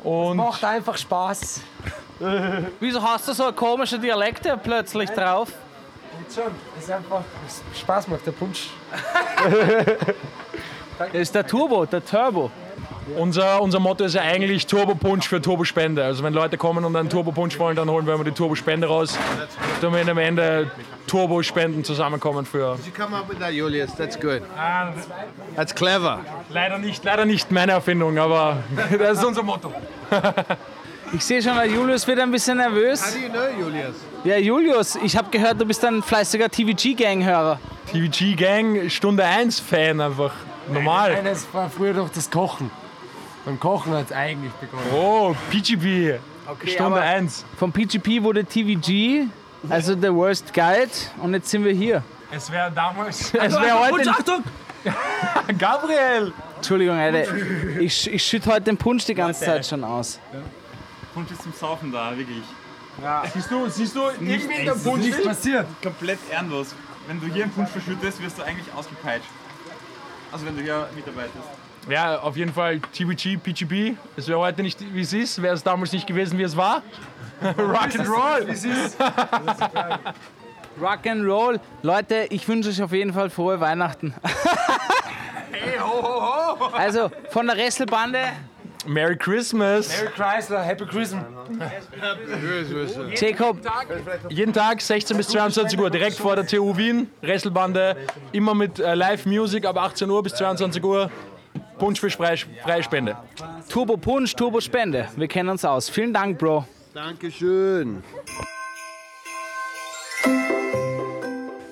[0.03, 1.61] Und Macht einfach Spaß.
[2.79, 5.49] Wieso hast du so komische Dialekte plötzlich drauf?
[6.33, 6.43] Schon.
[6.75, 7.21] Das ist einfach
[7.75, 8.69] Spaß macht, der Punsch.
[10.99, 12.49] Das ist der Turbo, der Turbo.
[13.17, 16.03] unser, unser Motto ist ja eigentlich Turbo Punsch für Turbo Spende.
[16.03, 18.55] Also wenn Leute kommen und einen Turbo Punsch wollen, dann holen wir immer die Turbo
[18.55, 19.17] Spende raus,
[19.81, 20.71] damit am Ende
[21.07, 22.75] Turbo Spenden zusammenkommen für.
[22.77, 23.95] Did you come up with that, Julius?
[23.95, 24.41] That's good.
[25.55, 26.19] That's clever.
[26.49, 28.57] Leider nicht, leider nicht meine Erfindung, aber
[28.99, 29.71] das ist unser Motto.
[31.13, 33.13] Ich sehe schon, der Julius wird ein bisschen How nervös.
[33.13, 33.95] do you know, Julius?
[34.25, 37.61] Ja, Julius, ich habe gehört, du bist ein fleißiger TVG-Gang-Hörer.
[37.89, 40.33] TVG Gang, Stunde 1 Fan einfach.
[40.69, 41.15] Normal.
[41.15, 42.69] Eines war früher doch das Kochen.
[43.45, 44.83] Beim Kochen hat es eigentlich begonnen.
[44.93, 46.19] Oh, PGB.
[46.65, 47.45] Stunde aber- 1.
[47.57, 49.27] Vom PGP wurde TVG,
[49.69, 50.89] also The Worst Guide,
[51.21, 52.03] und jetzt sind wir hier.
[52.31, 53.33] Es wäre damals.
[53.33, 54.09] Es wäre heute.
[54.11, 54.43] Achtung!
[55.57, 56.33] Gabriel!
[56.57, 57.33] Entschuldigung, Alter.
[57.79, 60.19] Ich, ich schütte heute den Punsch die ganze Zeit schon aus.
[61.13, 62.43] Punsch ist zum Saufen da, wirklich.
[63.33, 65.05] Siehst du, siehst du, irgendwie der es ist Punsch.
[65.05, 65.67] Nichts passiert.
[65.83, 66.73] Komplett ehrenlos.
[67.07, 69.29] Wenn du hier einen Punsch verschüttest, wirst du eigentlich ausgepeitscht.
[70.31, 71.35] Also wenn du hier mitarbeitest.
[71.89, 73.95] Ja, auf jeden Fall TBG, PGB.
[74.17, 75.41] Es wäre heute nicht, wie es ist.
[75.41, 76.83] Wäre es damals nicht gewesen, wie es war.
[77.41, 78.45] Rock'n'Roll.
[80.81, 81.59] Rock and Roll.
[81.81, 84.13] Leute, ich wünsche euch auf jeden Fall frohe Weihnachten.
[86.73, 88.19] Also von der Wrestlebande,
[88.87, 89.89] Merry Christmas.
[89.89, 91.23] Merry Chrysler, Happy Christmas.
[93.19, 93.57] Jacob,
[94.29, 97.09] Jeden Tag 16 bis 22 Uhr, direkt vor der TU Wien.
[97.21, 97.95] Wrestlebande.
[98.31, 101.11] Immer mit äh, Live-Music ab 18 Uhr bis 22 Uhr.
[101.77, 103.15] Punsch für freie, freie Spende.
[103.69, 105.07] Turbo Punsch, Turbo Spende.
[105.15, 105.89] Wir kennen uns aus.
[105.89, 106.65] Vielen Dank, Bro.
[106.93, 108.03] Dankeschön.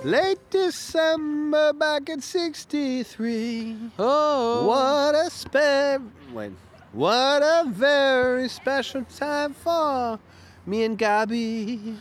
[0.04, 3.76] Late December back in 63.
[3.98, 4.68] Oh.
[4.68, 6.00] What a spe-
[6.32, 6.52] wait.
[6.96, 10.18] What a very special time for
[10.66, 11.98] me and Gabi.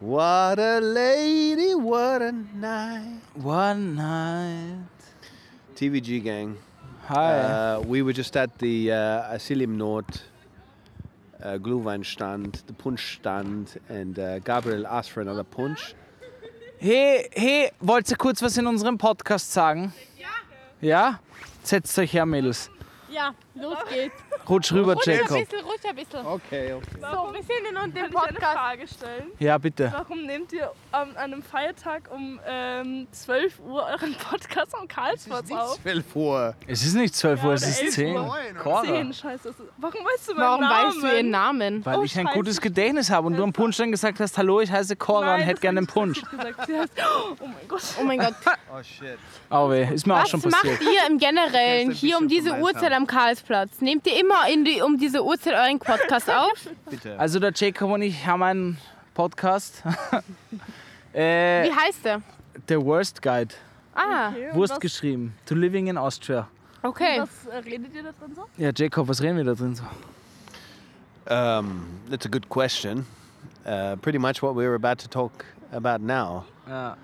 [0.00, 3.20] What a lady, what a night.
[3.34, 4.98] One night.
[5.76, 6.58] TVG gang.
[7.04, 7.38] Hi.
[7.38, 10.06] Uh, we were just at the uh, Asilim Nord
[11.40, 15.94] uh, Glühwein stand, the punch stand, and uh, Gabriel asked for another punch.
[16.78, 19.92] Hey, hey, wollt ihr kurz was in unserem Podcast sagen?
[20.18, 20.26] Ja.
[20.80, 21.20] Ja?
[21.62, 22.70] Setzt euch her, Mädels.
[23.12, 24.16] Ja, los geht's.
[24.48, 25.38] Rutsch rüber, Rutscht ein Jacob.
[25.38, 26.26] bisschen, rutscht ein bisschen.
[26.26, 26.86] Okay, okay.
[27.00, 28.56] So, wir sind in unserem ich eine Podcast.
[28.56, 29.30] Frage stellen?
[29.38, 29.92] Ja, bitte.
[29.94, 35.80] Warum nehmt ihr an einem Feiertag um ähm, 12 Uhr euren Podcast am Karlsplatz auf?
[35.82, 36.54] 12 Uhr.
[36.66, 38.16] Es ist nicht 12 Uhr, es ist 11 10.
[38.16, 38.36] Uhr.
[38.62, 38.82] Cora.
[38.82, 39.48] 10, scheiße.
[39.48, 40.86] das ist- Warum weißt du meinen Warum Namen?
[40.86, 41.86] weißt du ihren Namen?
[41.86, 42.38] Weil Oh, ich ein scheiße.
[42.38, 45.40] gutes Gedächtnis habe und du am Punsch dann gesagt hast, hallo, ich heiße Cora Nein,
[45.40, 46.18] und hätte gerne einen Punsch.
[46.18, 46.66] ich gesagt.
[46.66, 46.92] Sie heißt,
[47.40, 47.82] oh mein Gott.
[48.00, 48.34] Oh mein Gott.
[48.72, 49.18] Oh shit.
[49.50, 50.80] Oh weh, ist mir auch Was schon macht passiert.
[50.82, 53.80] ihr im Generellen hier um diese Uhrzeit am Karlsplatz?
[53.80, 56.52] Nehmt ihr immer in die, um diese Uhrzeit euren Podcast auf?
[56.90, 57.18] Bitte.
[57.18, 58.78] Also der Jacob und ich haben einen
[59.14, 59.82] Podcast.
[61.14, 62.22] Äh, Wie heißt der?
[62.68, 63.54] The Worst Guide.
[63.94, 65.34] Ah, Okay, und Wurst was, geschrieben.
[65.46, 66.48] To Living in Austria.
[66.82, 67.20] okay.
[67.20, 68.46] was äh, redet ihr da drin so?
[68.56, 69.84] Ja, Jacob, was reden wir da drin so?
[71.28, 73.06] Um, that's a good question.
[73.64, 76.44] Uh, pretty much what we're about to talk about now.
[76.66, 76.96] Ja.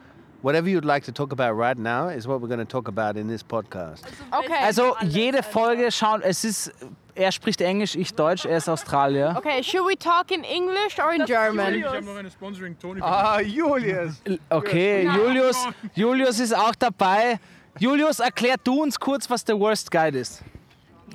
[0.42, 3.16] Whatever you'd like to talk about right now is what we're going to talk about
[3.16, 4.02] in this podcast.
[4.32, 4.64] Okay.
[4.64, 6.72] Also jede Folge schauen, es ist,
[7.18, 9.34] er spricht Englisch, ich Deutsch, er ist Australier.
[9.36, 11.74] Okay, should we talk in English or in German?
[11.74, 12.04] Julius.
[12.04, 13.00] noch eine Sponsoring-Toni.
[13.02, 14.22] Ah, Julius.
[14.48, 17.40] Okay, Julius, Julius ist auch dabei.
[17.78, 20.42] Julius, erklär du uns kurz, was der Worst Guide ist.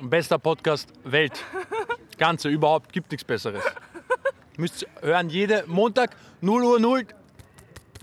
[0.02, 1.32] Bester Podcast Welt.
[2.18, 3.62] Ganze, überhaupt, gibt nichts Besseres.
[4.56, 7.06] Müsst hören, jede Montag 0 Uhr 0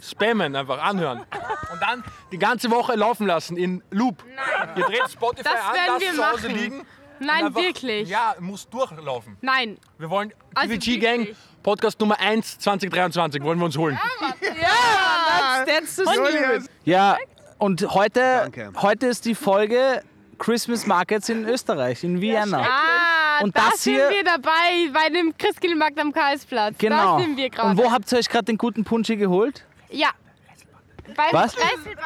[0.03, 1.19] spammen, einfach anhören.
[1.71, 4.23] Und dann die ganze Woche laufen lassen in Loop.
[4.75, 6.59] Ihr dreht Spotify Das an, lasst wir es zu Hause machen.
[6.59, 6.81] liegen.
[7.21, 8.09] Nein, einfach- wirklich.
[8.09, 9.37] Ja, muss durchlaufen.
[9.41, 9.77] Nein.
[9.97, 11.27] Wir wollen Also TVG Gang.
[11.63, 13.97] Podcast Nummer 1 2023 wollen wir uns holen.
[15.65, 16.63] That's the spirit.
[16.83, 17.17] Ja,
[17.57, 18.71] und heute, Danke.
[18.81, 20.01] heute ist die Folge
[20.39, 22.61] Christmas Markets in Österreich, in Vienna.
[22.67, 26.75] Ah, Und da das sind hier- wir dabei bei dem Christkindlmarkt am Karlsplatz.
[26.79, 27.17] Genau.
[27.17, 27.69] Da sind wir gerade.
[27.69, 29.63] Und wo habt ihr euch gerade den guten Punschi geholt?
[29.91, 30.09] Ja.
[31.15, 31.55] Bei Was?
[31.57, 31.97] Wrestlebande,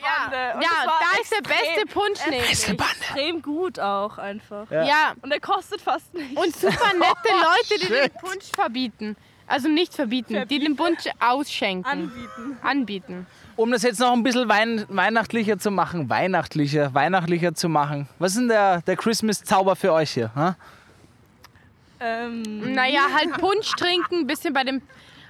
[0.00, 0.54] ja.
[0.54, 2.68] Und Ja, da ist der beste Punsch nämlich.
[2.68, 4.70] Extrem gut auch einfach.
[4.70, 5.14] Ja.
[5.22, 6.36] Und er kostet fast nichts.
[6.36, 7.28] Und super nette
[7.78, 9.16] Leute, die den Punsch verbieten.
[9.46, 11.84] Also nicht verbieten, die den Punsch ausschenken.
[11.90, 12.58] anbieten.
[12.62, 13.26] Anbieten.
[13.56, 18.08] Um das jetzt noch ein bisschen wein weihnachtlicher zu machen, weihnachtlicher, weihnachtlicher zu machen.
[18.20, 20.30] Was ist denn der, der Christmas-Zauber für euch hier?
[20.36, 20.56] Ha?
[21.98, 24.82] Ähm, Naja, halt Punsch trinken, ein bisschen bei dem,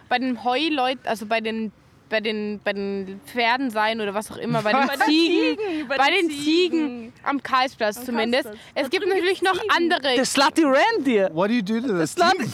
[0.09, 1.73] bei den Heuleuten, also bei den,
[2.11, 5.59] bei, den, bei den Pferden sein oder was auch immer, bei den Bei den Ziegen.
[5.59, 8.45] Ziegen, bei Bei den den Ziegen am Karlsplatz zumindest.
[8.45, 8.73] Karlsplatz.
[8.75, 9.71] Es Da gibt natürlich noch Ziegen.
[9.71, 10.15] andere.
[10.17, 11.31] Der Slutty Reindeer.
[11.35, 12.53] What do you do to the Ziegen?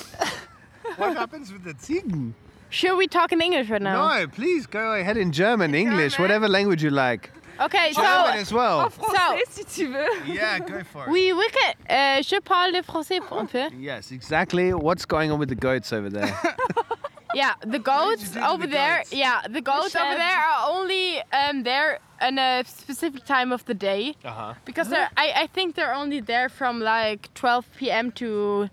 [0.99, 2.35] What happens with the Ziegen?
[2.71, 4.09] Should we talk in English right now?
[4.21, 7.31] No, please go ahead in German, English, whatever language you like.
[7.59, 8.91] Okay, German so as well.
[8.91, 10.07] So- si tu veux.
[10.27, 11.11] Yeah, go for it.
[11.11, 11.73] we we can.
[11.89, 13.71] Uh, je parle le français un peu.
[13.79, 14.73] Yes, exactly.
[14.75, 16.35] What's going on with the goats over there?
[17.35, 18.99] Yeah, the goats over the there.
[18.99, 19.13] goats?
[19.13, 23.75] Yeah, the goats over there are only um, there in a specific time of the
[23.75, 24.55] day Uh-huh.
[24.65, 25.11] because they're.
[25.17, 28.13] I, I think they're only there from like 12 p.m.
[28.13, 28.69] to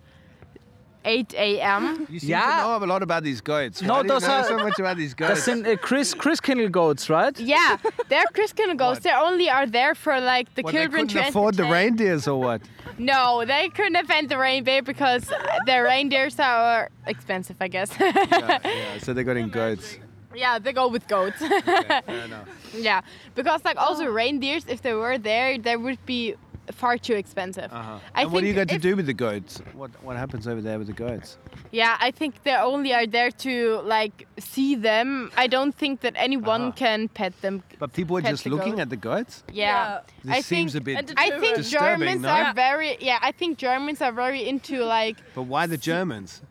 [1.05, 2.07] 8 a.m.
[2.09, 2.61] You seem Yeah.
[2.63, 3.81] to know a lot about these goats.
[3.81, 5.33] No, Why do you those know are- so much about these goats.
[5.33, 7.37] Das sind äh, Chris, Chris Kindle Goats, right?
[7.39, 7.77] yeah,
[8.09, 8.99] they're Christian goats.
[9.01, 12.27] They only are there for like the what, they children couldn't to afford the reindeers
[12.27, 12.61] or what?
[12.97, 15.23] No, they couldn't offend the reindeer because
[15.65, 17.89] the reindeers are expensive, I guess.
[17.99, 18.59] yeah,
[19.01, 19.97] so they're in goats.
[20.35, 21.39] yeah, they go with goats.
[21.39, 22.47] Fair enough.
[22.75, 23.01] Yeah,
[23.35, 26.35] because like also reindeers, if they were there, there would be
[26.71, 27.71] far too expensive.
[27.73, 27.99] Uh-huh.
[28.15, 29.61] And what do you think got to do with the goats?
[29.73, 31.37] What what happens over there with the goats?
[31.71, 35.31] Yeah, I think they only are there to like see them.
[35.35, 36.71] I don't think that anyone Uh-huh.
[36.85, 37.63] can pet them.
[37.79, 38.81] But people are just looking goat.
[38.83, 39.43] at the goats.
[39.51, 42.29] Yeah, This I seems think a bit I think Germans no?
[42.29, 43.19] are very yeah.
[43.21, 46.41] I think Germans are very into like But why the Germans?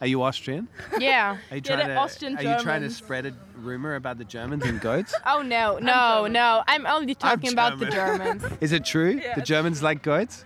[0.00, 0.68] Are you Austrian?
[0.98, 1.38] yeah.
[1.50, 4.24] Are you trying they're to Austrian Are you trying to spread a rumor about the
[4.24, 5.14] Germans and goats?
[5.26, 6.62] Oh no, no, no!
[6.66, 8.44] I'm only talking about the Germans.
[8.60, 9.20] Is it true?
[9.34, 10.44] The Germans like goats?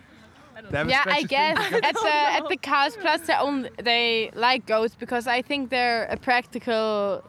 [0.71, 1.85] They yeah, I guess thing?
[1.85, 6.17] at the at the Karlsplatz they only they like goats because I think they're a
[6.17, 7.25] practical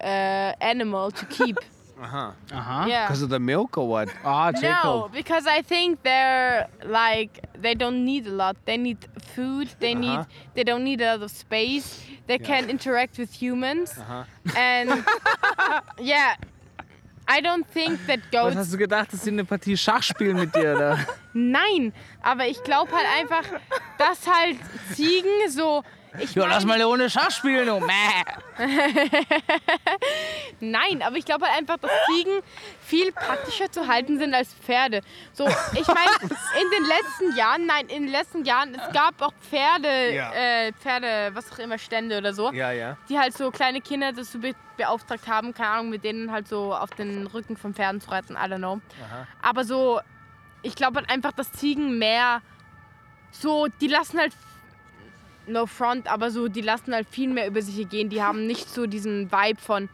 [0.00, 1.58] uh, animal to keep.
[2.02, 2.30] Uh huh.
[2.50, 2.86] Uh huh.
[2.88, 3.06] Yeah.
[3.06, 4.08] Because of the milk or what?
[4.24, 5.12] Ah, No, Jacob.
[5.12, 8.56] because I think they're like they don't need a lot.
[8.64, 8.98] They need
[9.34, 9.68] food.
[9.78, 10.54] They need Uh-huh.
[10.54, 12.02] they don't need a lot of space.
[12.26, 13.92] They can interact with humans.
[13.96, 14.24] Uh-huh.
[14.56, 15.04] And
[16.00, 16.34] yeah,
[17.28, 18.56] I don't think that Was goats.
[18.56, 20.98] hast du gedacht, dass sie eine Partie Schach spielen mit dir, oder?
[21.34, 21.92] Nein,
[22.22, 23.44] aber ich glaube halt einfach,
[23.98, 24.56] dass halt
[24.92, 25.82] Ziegen so.
[26.18, 27.80] Ich Ja, lass mal Runde Schach spielen, du.
[30.60, 32.40] Nein, aber ich glaube halt einfach, dass Ziegen
[32.82, 35.00] viel praktischer zu halten sind als Pferde.
[35.32, 39.32] So, ich meine, in den letzten Jahren, nein, in den letzten Jahren, es gab auch
[39.40, 40.32] Pferde, Ja.
[40.32, 42.96] äh, Pferde, was auch immer, Stände oder so, Ja, ja.
[43.08, 46.74] die halt so kleine Kinder dazu be beauftragt haben, keine Ahnung, mit denen halt so
[46.74, 48.80] auf den Rücken von Pferden zu reiten, I don't know.
[49.42, 50.00] Aber so,
[50.62, 52.40] ich glaube halt einfach, dass Ziegen mehr
[53.30, 54.32] so, die lassen halt
[55.46, 58.08] no front, aber so, die lassen halt viel mehr über sich gehen.
[58.08, 59.88] Die haben nicht so diesen Vibe von,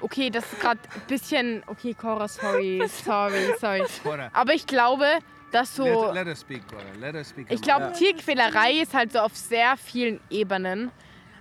[0.00, 3.84] okay, das ist gerade ein bisschen, okay, Cora, sorry, sorry, sorry.
[4.32, 5.06] Aber ich glaube,
[5.52, 6.82] dass so, Let, let us speak, Cora.
[7.00, 7.46] Let us speak.
[7.50, 10.90] ich glaube, Tierquälerei ist halt so auf sehr vielen Ebenen.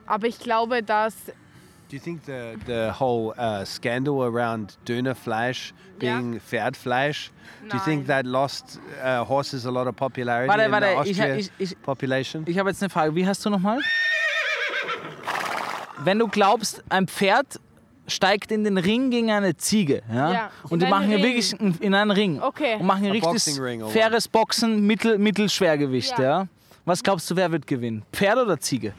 [0.06, 1.14] Aber ich glaube, dass
[1.90, 7.30] Do you think the the whole uh, scandal around Döner flash being Pferdfleisch,
[7.70, 10.92] do you think that lost uh, horses a lot of popularity Warte, in warte, the
[11.12, 12.44] ich, Austrian ich, ich, population?
[12.46, 13.16] ich habe jetzt eine Frage.
[13.16, 13.80] Wie hast du nochmal?
[16.04, 17.60] Wenn du glaubst, ein Pferd
[18.08, 20.32] steigt in den Ring gegen eine Ziege, ja?
[20.34, 21.24] Ja, und in die machen hier Ring.
[21.24, 22.76] wirklich in einen Ring Okay.
[22.80, 23.60] und machen ein A richtiges
[23.92, 26.24] faires Boxen, Mittel, Mittelschwergewicht, Ja.
[26.42, 26.48] ja.
[26.86, 28.04] Was glaubst du, wer wird gewinnen?
[28.14, 28.94] Pferd oder Ziege?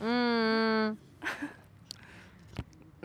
[0.00, 0.96] Mm.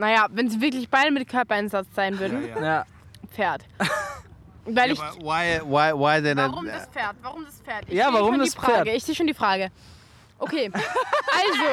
[0.01, 2.85] Naja, wenn sie wirklich beide mit Körpereinsatz sein würden, Ja.
[3.35, 3.63] Pferd.
[4.65, 4.99] Weil ich.
[4.99, 6.35] Why why why?
[6.35, 7.15] Warum das Pferd?
[7.21, 7.83] Warum das Pferd?
[7.87, 8.83] Ich Ja, warum das Frage.
[8.85, 8.87] Pferd?
[8.97, 9.69] Ich sehe schon die Frage.
[10.41, 11.63] Okay, also.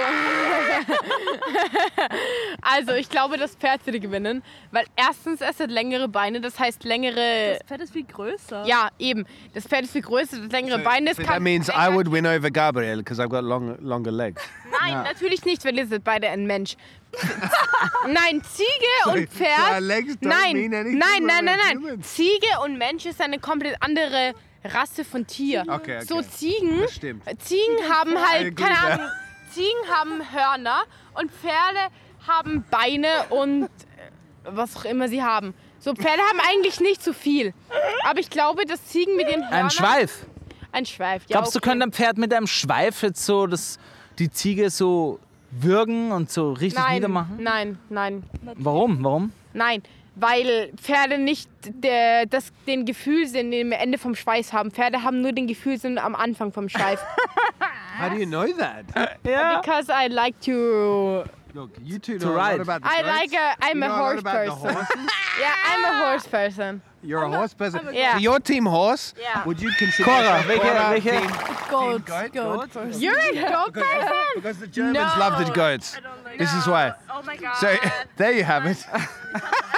[2.61, 4.43] also, ich glaube, das Pferd würde gewinnen,
[4.73, 7.57] weil erstens, es hat längere Beine, das heißt längere.
[7.59, 8.67] Das Pferd ist viel größer.
[8.67, 9.25] Ja, eben.
[9.55, 11.13] Das Pferd ist viel größer, das hat längere Beine.
[11.13, 14.13] Es So kann that means I would win over Gabriel because I've got long, longer
[14.13, 14.43] legs.
[14.83, 16.77] Nein, natürlich nicht, weil ihr seid beide ein Mensch.
[18.07, 18.69] nein, Ziege
[19.05, 19.49] Sorry, und Pferd.
[19.67, 22.03] so our legs don't nein, nein, nein, nein, nein.
[22.03, 24.35] Ziege und Mensch ist eine komplett andere
[24.65, 25.63] Rasse von Tier.
[25.63, 26.05] Okay, okay.
[26.07, 27.23] So Ziegen, Das stimmt.
[27.41, 28.79] Ziegen haben halt, agree keine.
[28.95, 29.07] Ahnung,
[29.53, 30.83] Ziegen haben Hörner
[31.15, 31.95] und Pferde
[32.27, 33.69] haben Beine und äh,
[34.45, 35.55] was auch immer sie haben.
[35.79, 37.55] So Pferde haben eigentlich nicht so viel.
[38.05, 39.65] Aber ich glaube, dass Ziegen mit ihren Hörnern...
[39.65, 40.27] Ein Schweif.
[40.73, 41.37] Ein Schweif, ja.
[41.37, 41.71] Glaubst du, okay.
[41.71, 43.79] könnte ein Pferd mit einem Schweif jetzt so das,
[44.19, 45.19] die Ziege so
[45.51, 47.43] würgen und so richtig Nein, niedermachen?
[47.43, 48.23] nein, nein.
[48.57, 49.03] Warum?
[49.03, 49.33] Warum?
[49.55, 49.83] Nein,
[50.21, 54.71] weil Pferde nicht der, das, den Gefühlsinn am Ende vom Schweiß haben.
[54.71, 57.01] Pferde haben nur den Gefühlsinn am Anfang vom Schweif.
[58.01, 58.85] How do you know that?
[59.25, 59.61] Ja.
[59.61, 61.25] Because I like to.
[61.55, 62.59] Look, you two know a ride.
[62.59, 63.19] lot about the I goats.
[63.19, 63.57] like a.
[63.61, 64.75] I'm You a a horse about the person.
[64.75, 65.11] horses?
[65.41, 66.83] Yeah, I'm a horse person.
[67.03, 67.81] You're a horse person.
[67.95, 68.15] Yeah.
[68.15, 69.15] So your team horse.
[69.21, 69.45] Yeah.
[69.45, 71.31] Would you consider Cora, Cora team?
[71.71, 72.71] Goat, goat, goat, goat?
[72.73, 73.01] person.
[73.01, 74.13] You're a goat person?
[74.35, 75.15] Because the Germans No.
[75.19, 75.97] love the goats.
[76.37, 76.93] This is why.
[77.09, 77.55] Oh my god.
[77.55, 77.75] So
[78.17, 78.85] there you have it.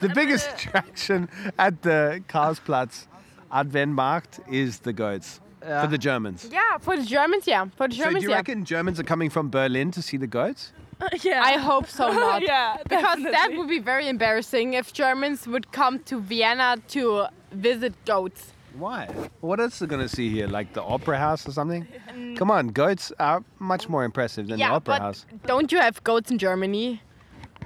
[0.00, 1.28] the biggest attraction
[1.58, 3.06] at the Karlsplatz
[3.52, 6.48] Adventmarkt is the goats for the Germans.
[6.50, 7.66] Yeah, for the Germans, yeah.
[7.76, 8.36] For the germans So do Germans, you yeah.
[8.36, 10.72] reckon Germans are coming from Berlin to see the goats?
[11.22, 11.42] yeah.
[11.42, 12.42] I hope so not.
[12.42, 13.58] yeah, Because that definitely.
[13.58, 18.52] would be very embarrassing if Germans would come to Vienna to visit goats.
[18.74, 19.06] Why?
[19.40, 20.46] What else are they going to see here?
[20.46, 21.86] Like the opera house or something?
[22.14, 22.36] Mm.
[22.36, 25.26] Come on, goats are much more impressive than the yeah, opera but house.
[25.44, 27.02] don't you have goats in Germany?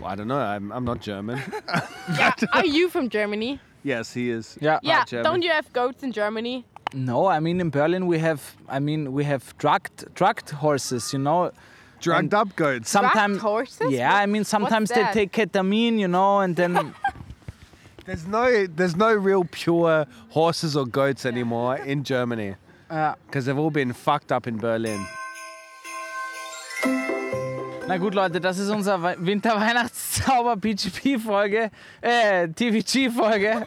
[0.01, 0.39] Well, I don't know.
[0.39, 1.41] I'm, I'm not German.
[2.19, 3.61] Yeah, are you from Germany?
[3.83, 4.59] yes, he is.
[4.61, 4.79] Yeah.
[4.83, 5.25] Yeah, German.
[5.25, 6.65] don't you have goats in Germany?
[6.93, 11.19] No, I mean in Berlin we have, I mean we have drugged drugged horses, you
[11.19, 11.51] know.
[12.01, 12.91] Drugged And up goats.
[12.91, 13.91] Sometimes, horses?
[13.91, 16.95] yeah, What- I mean sometimes they take ketamine, you know, and then
[18.07, 22.51] There's no, there's no real pure horses or goats anymore in Germany
[22.91, 22.95] uh.
[22.95, 23.15] ja.
[23.27, 25.07] because they've all been fucked up in Berlin.
[27.87, 31.71] Na gut, Leute, das ist unser Wei- Winterweihnachtszauber PGP-Folge,
[32.01, 33.67] äh, TVG-Folge.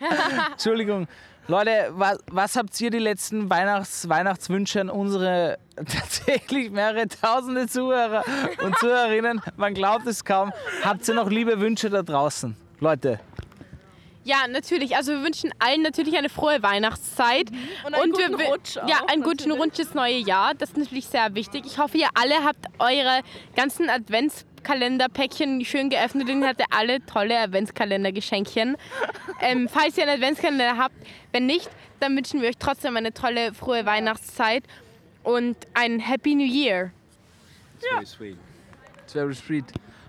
[0.52, 1.08] Entschuldigung.
[1.48, 8.22] Leute, was, was habt ihr die letzten Weihnachts Weihnachtswünsche an unsere tatsächlich mehrere tausende Zuhörer
[8.62, 9.40] und Zuhörerinnen?
[9.56, 10.52] Man glaubt es kaum.
[10.84, 12.54] Habt ihr noch liebe Wünsche da draußen?
[12.80, 13.18] Leute,
[14.26, 14.96] Ja, natürlich.
[14.96, 17.48] Also wir wünschen allen natürlich eine frohe Weihnachtszeit.
[17.86, 19.52] Und einen wir guten wi- Rutsch auch, Ja, einen guten.
[19.52, 20.52] Rutsch ins neue Jahr.
[20.54, 21.62] Das ist natürlich sehr wichtig.
[21.64, 23.20] Ich hoffe, ihr alle habt eure
[23.54, 28.76] ganzen Adventskalenderpäckchen schön geöffnet und ihr hattet alle tolle Adventskalendergeschenkchen.
[29.40, 30.96] Ähm, falls ihr einen Adventskalender habt,
[31.30, 31.70] wenn nicht,
[32.00, 34.64] dann wünschen wir euch trotzdem eine tolle, frohe Weihnachtszeit
[35.22, 36.90] und ein Happy New Year.
[37.80, 38.36] Very sweet.
[39.04, 39.64] it's very sweet.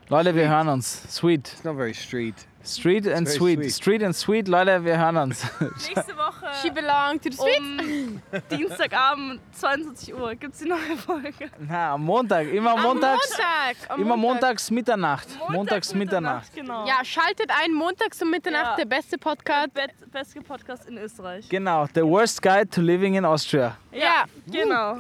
[0.09, 1.03] Leute, wir hören uns.
[1.13, 1.47] Sweet.
[1.53, 2.34] It's not very street.
[2.68, 3.59] Street and sweet.
[3.59, 3.72] sweet.
[3.74, 5.43] Street and sweet, Leute, wir hören uns.
[5.59, 7.59] Nächste Woche She belong to the streets.
[7.59, 11.49] um Dienstagabend, 22 Uhr, gibt es die neue Folge.
[11.59, 12.47] Na, am Montag.
[12.51, 13.30] Immer Am montags.
[13.30, 13.76] Montag.
[13.89, 14.41] Am Immer Montag.
[14.41, 15.28] montags Mitternacht.
[15.49, 16.53] Montags Mitternacht.
[16.53, 16.86] Genau.
[16.86, 18.76] Ja, schaltet ein, montags um Mitternacht, Ja.
[18.76, 19.74] der beste Podcast.
[19.74, 21.47] Be beste Podcast in Österreich.
[21.49, 23.78] Genau, the worst guide to living in Austria.
[23.91, 24.97] Ja, Genau.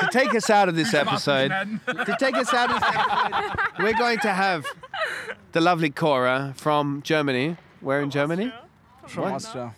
[0.00, 1.50] To take us out of this episode,
[1.86, 4.65] to take us out of this episode, we're going to have
[5.52, 7.56] the lovely Cora from Germany.
[7.80, 8.52] Where in Germany?
[9.06, 9.74] From Austria.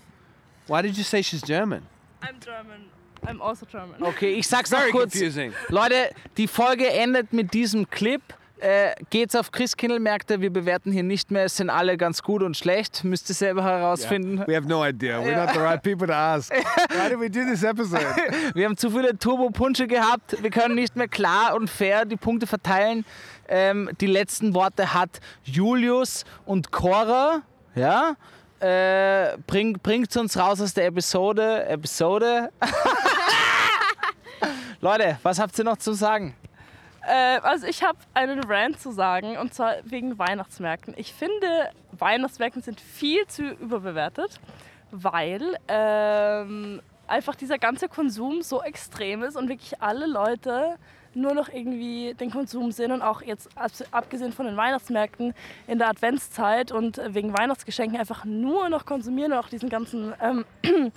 [0.66, 1.82] Why did you say she's German?
[2.22, 2.86] I'm German.
[3.26, 4.02] I'm also German.
[4.02, 5.12] Okay, ich sag's noch Very kurz.
[5.12, 5.52] confusing.
[5.68, 8.22] Leute, die Folge endet mit diesem Clip.
[8.60, 10.40] Äh, geht's auf Christkindlmärkte.
[10.40, 11.44] Wir bewerten hier nicht mehr.
[11.44, 13.04] Es sind alle ganz gut und schlecht.
[13.04, 14.42] Müsst ihr selber herausfinden.
[14.48, 15.20] We have no idea.
[15.20, 16.52] We're not the right people to ask.
[16.90, 18.04] Why did we do this episode?
[18.54, 20.42] Wir haben zu viele Turbo-Punche gehabt.
[20.42, 23.04] Wir können nicht mehr klar und fair die Punkte verteilen.
[23.48, 27.42] Ähm, die letzten Worte hat Julius und Cora.
[27.74, 28.14] Ja?
[28.60, 31.64] Äh, bring, bringt uns raus aus der Episode.
[31.66, 32.50] Episode.
[34.80, 36.34] Leute, was habt ihr noch zu sagen?
[37.02, 40.94] Äh, also ich habe einen Rant zu sagen und zwar wegen Weihnachtsmärkten.
[40.96, 44.40] Ich finde, Weihnachtsmärkte sind viel zu überbewertet,
[44.90, 50.76] weil ähm, einfach dieser ganze Konsum so extrem ist und wirklich alle Leute
[51.18, 53.48] nur noch irgendwie den Konsum sehen und auch jetzt
[53.90, 55.34] abgesehen von den Weihnachtsmärkten
[55.66, 60.44] in der Adventszeit und wegen Weihnachtsgeschenken einfach nur noch konsumieren und auch diesen ganzen ähm,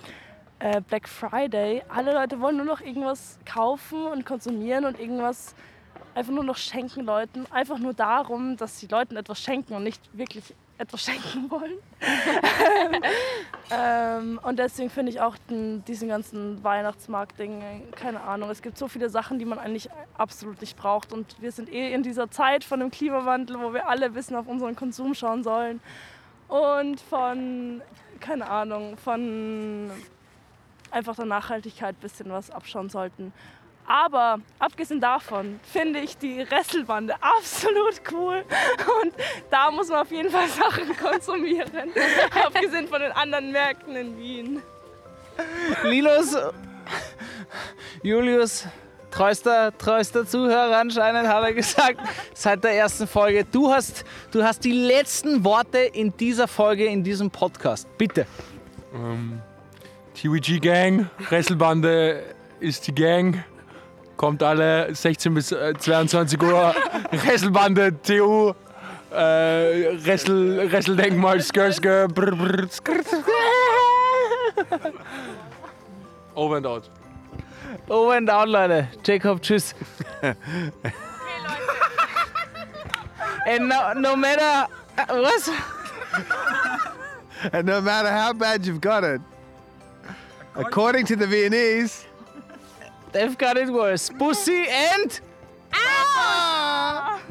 [0.58, 1.82] äh, Black Friday.
[1.88, 5.54] Alle Leute wollen nur noch irgendwas kaufen und konsumieren und irgendwas
[6.14, 7.46] einfach nur noch schenken Leuten.
[7.50, 11.78] Einfach nur darum, dass sie Leuten etwas schenken und nicht wirklich etwas schenken wollen.
[13.70, 18.88] ähm, und deswegen finde ich auch den, diesen ganzen Weihnachtsmarkt-Ding, keine Ahnung, es gibt so
[18.88, 21.12] viele Sachen, die man eigentlich absolut nicht braucht.
[21.12, 24.48] Und wir sind eh in dieser Zeit von dem Klimawandel, wo wir alle bisschen auf
[24.48, 25.80] unseren Konsum schauen sollen.
[26.48, 27.80] Und von,
[28.20, 29.90] keine Ahnung, von
[30.90, 33.32] einfach der Nachhaltigkeit ein bisschen was abschauen sollten.
[33.86, 38.44] Aber abgesehen davon finde ich die Wrestlbande absolut cool.
[39.02, 39.12] Und
[39.50, 41.90] da muss man auf jeden Fall Sachen konsumieren.
[42.44, 44.62] abgesehen von den anderen Märkten in Wien.
[45.82, 46.36] Linus,
[48.02, 48.66] Julius,
[49.10, 52.00] treuster, treuster Zuhörer anscheinend, hat er gesagt,
[52.34, 53.44] seit der ersten Folge.
[53.44, 57.86] Du hast, du hast die letzten Worte in dieser Folge, in diesem Podcast.
[57.98, 58.26] Bitte.
[58.94, 59.40] Ähm,
[60.14, 62.22] TWG Gang, Wrestlebande
[62.60, 63.44] ist die Gang.
[64.16, 66.74] Kommt alle 16 bis äh, 22 Uhr.
[67.10, 68.52] Wrestlebande, TU,
[69.10, 69.14] äh,
[70.04, 73.22] Wrestle, Wrestledenkmal, Skr, Skr, brr, brr, skr, skr.
[76.34, 76.90] Over and out.
[77.88, 78.88] Over and out, Leute.
[79.02, 79.74] Jacob, tschüss.
[83.46, 84.68] And no, no matter.
[85.08, 85.50] Was?
[87.52, 89.20] And no matter how bad you've got it,
[90.54, 92.06] according to the Viennese,
[93.12, 94.08] They've got it worse.
[94.08, 95.20] Pussy and.
[95.74, 97.22] Ah!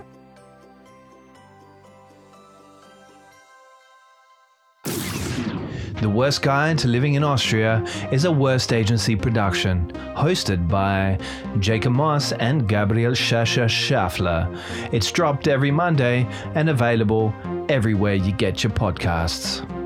[6.02, 11.20] The Worst Guide to Living in Austria is a Worst Agency production, hosted by
[11.60, 14.48] Jacob Moss and Gabriel Shasha Schaffler.
[14.92, 17.34] It's dropped every Monday and available
[17.70, 19.81] everywhere you get your podcasts.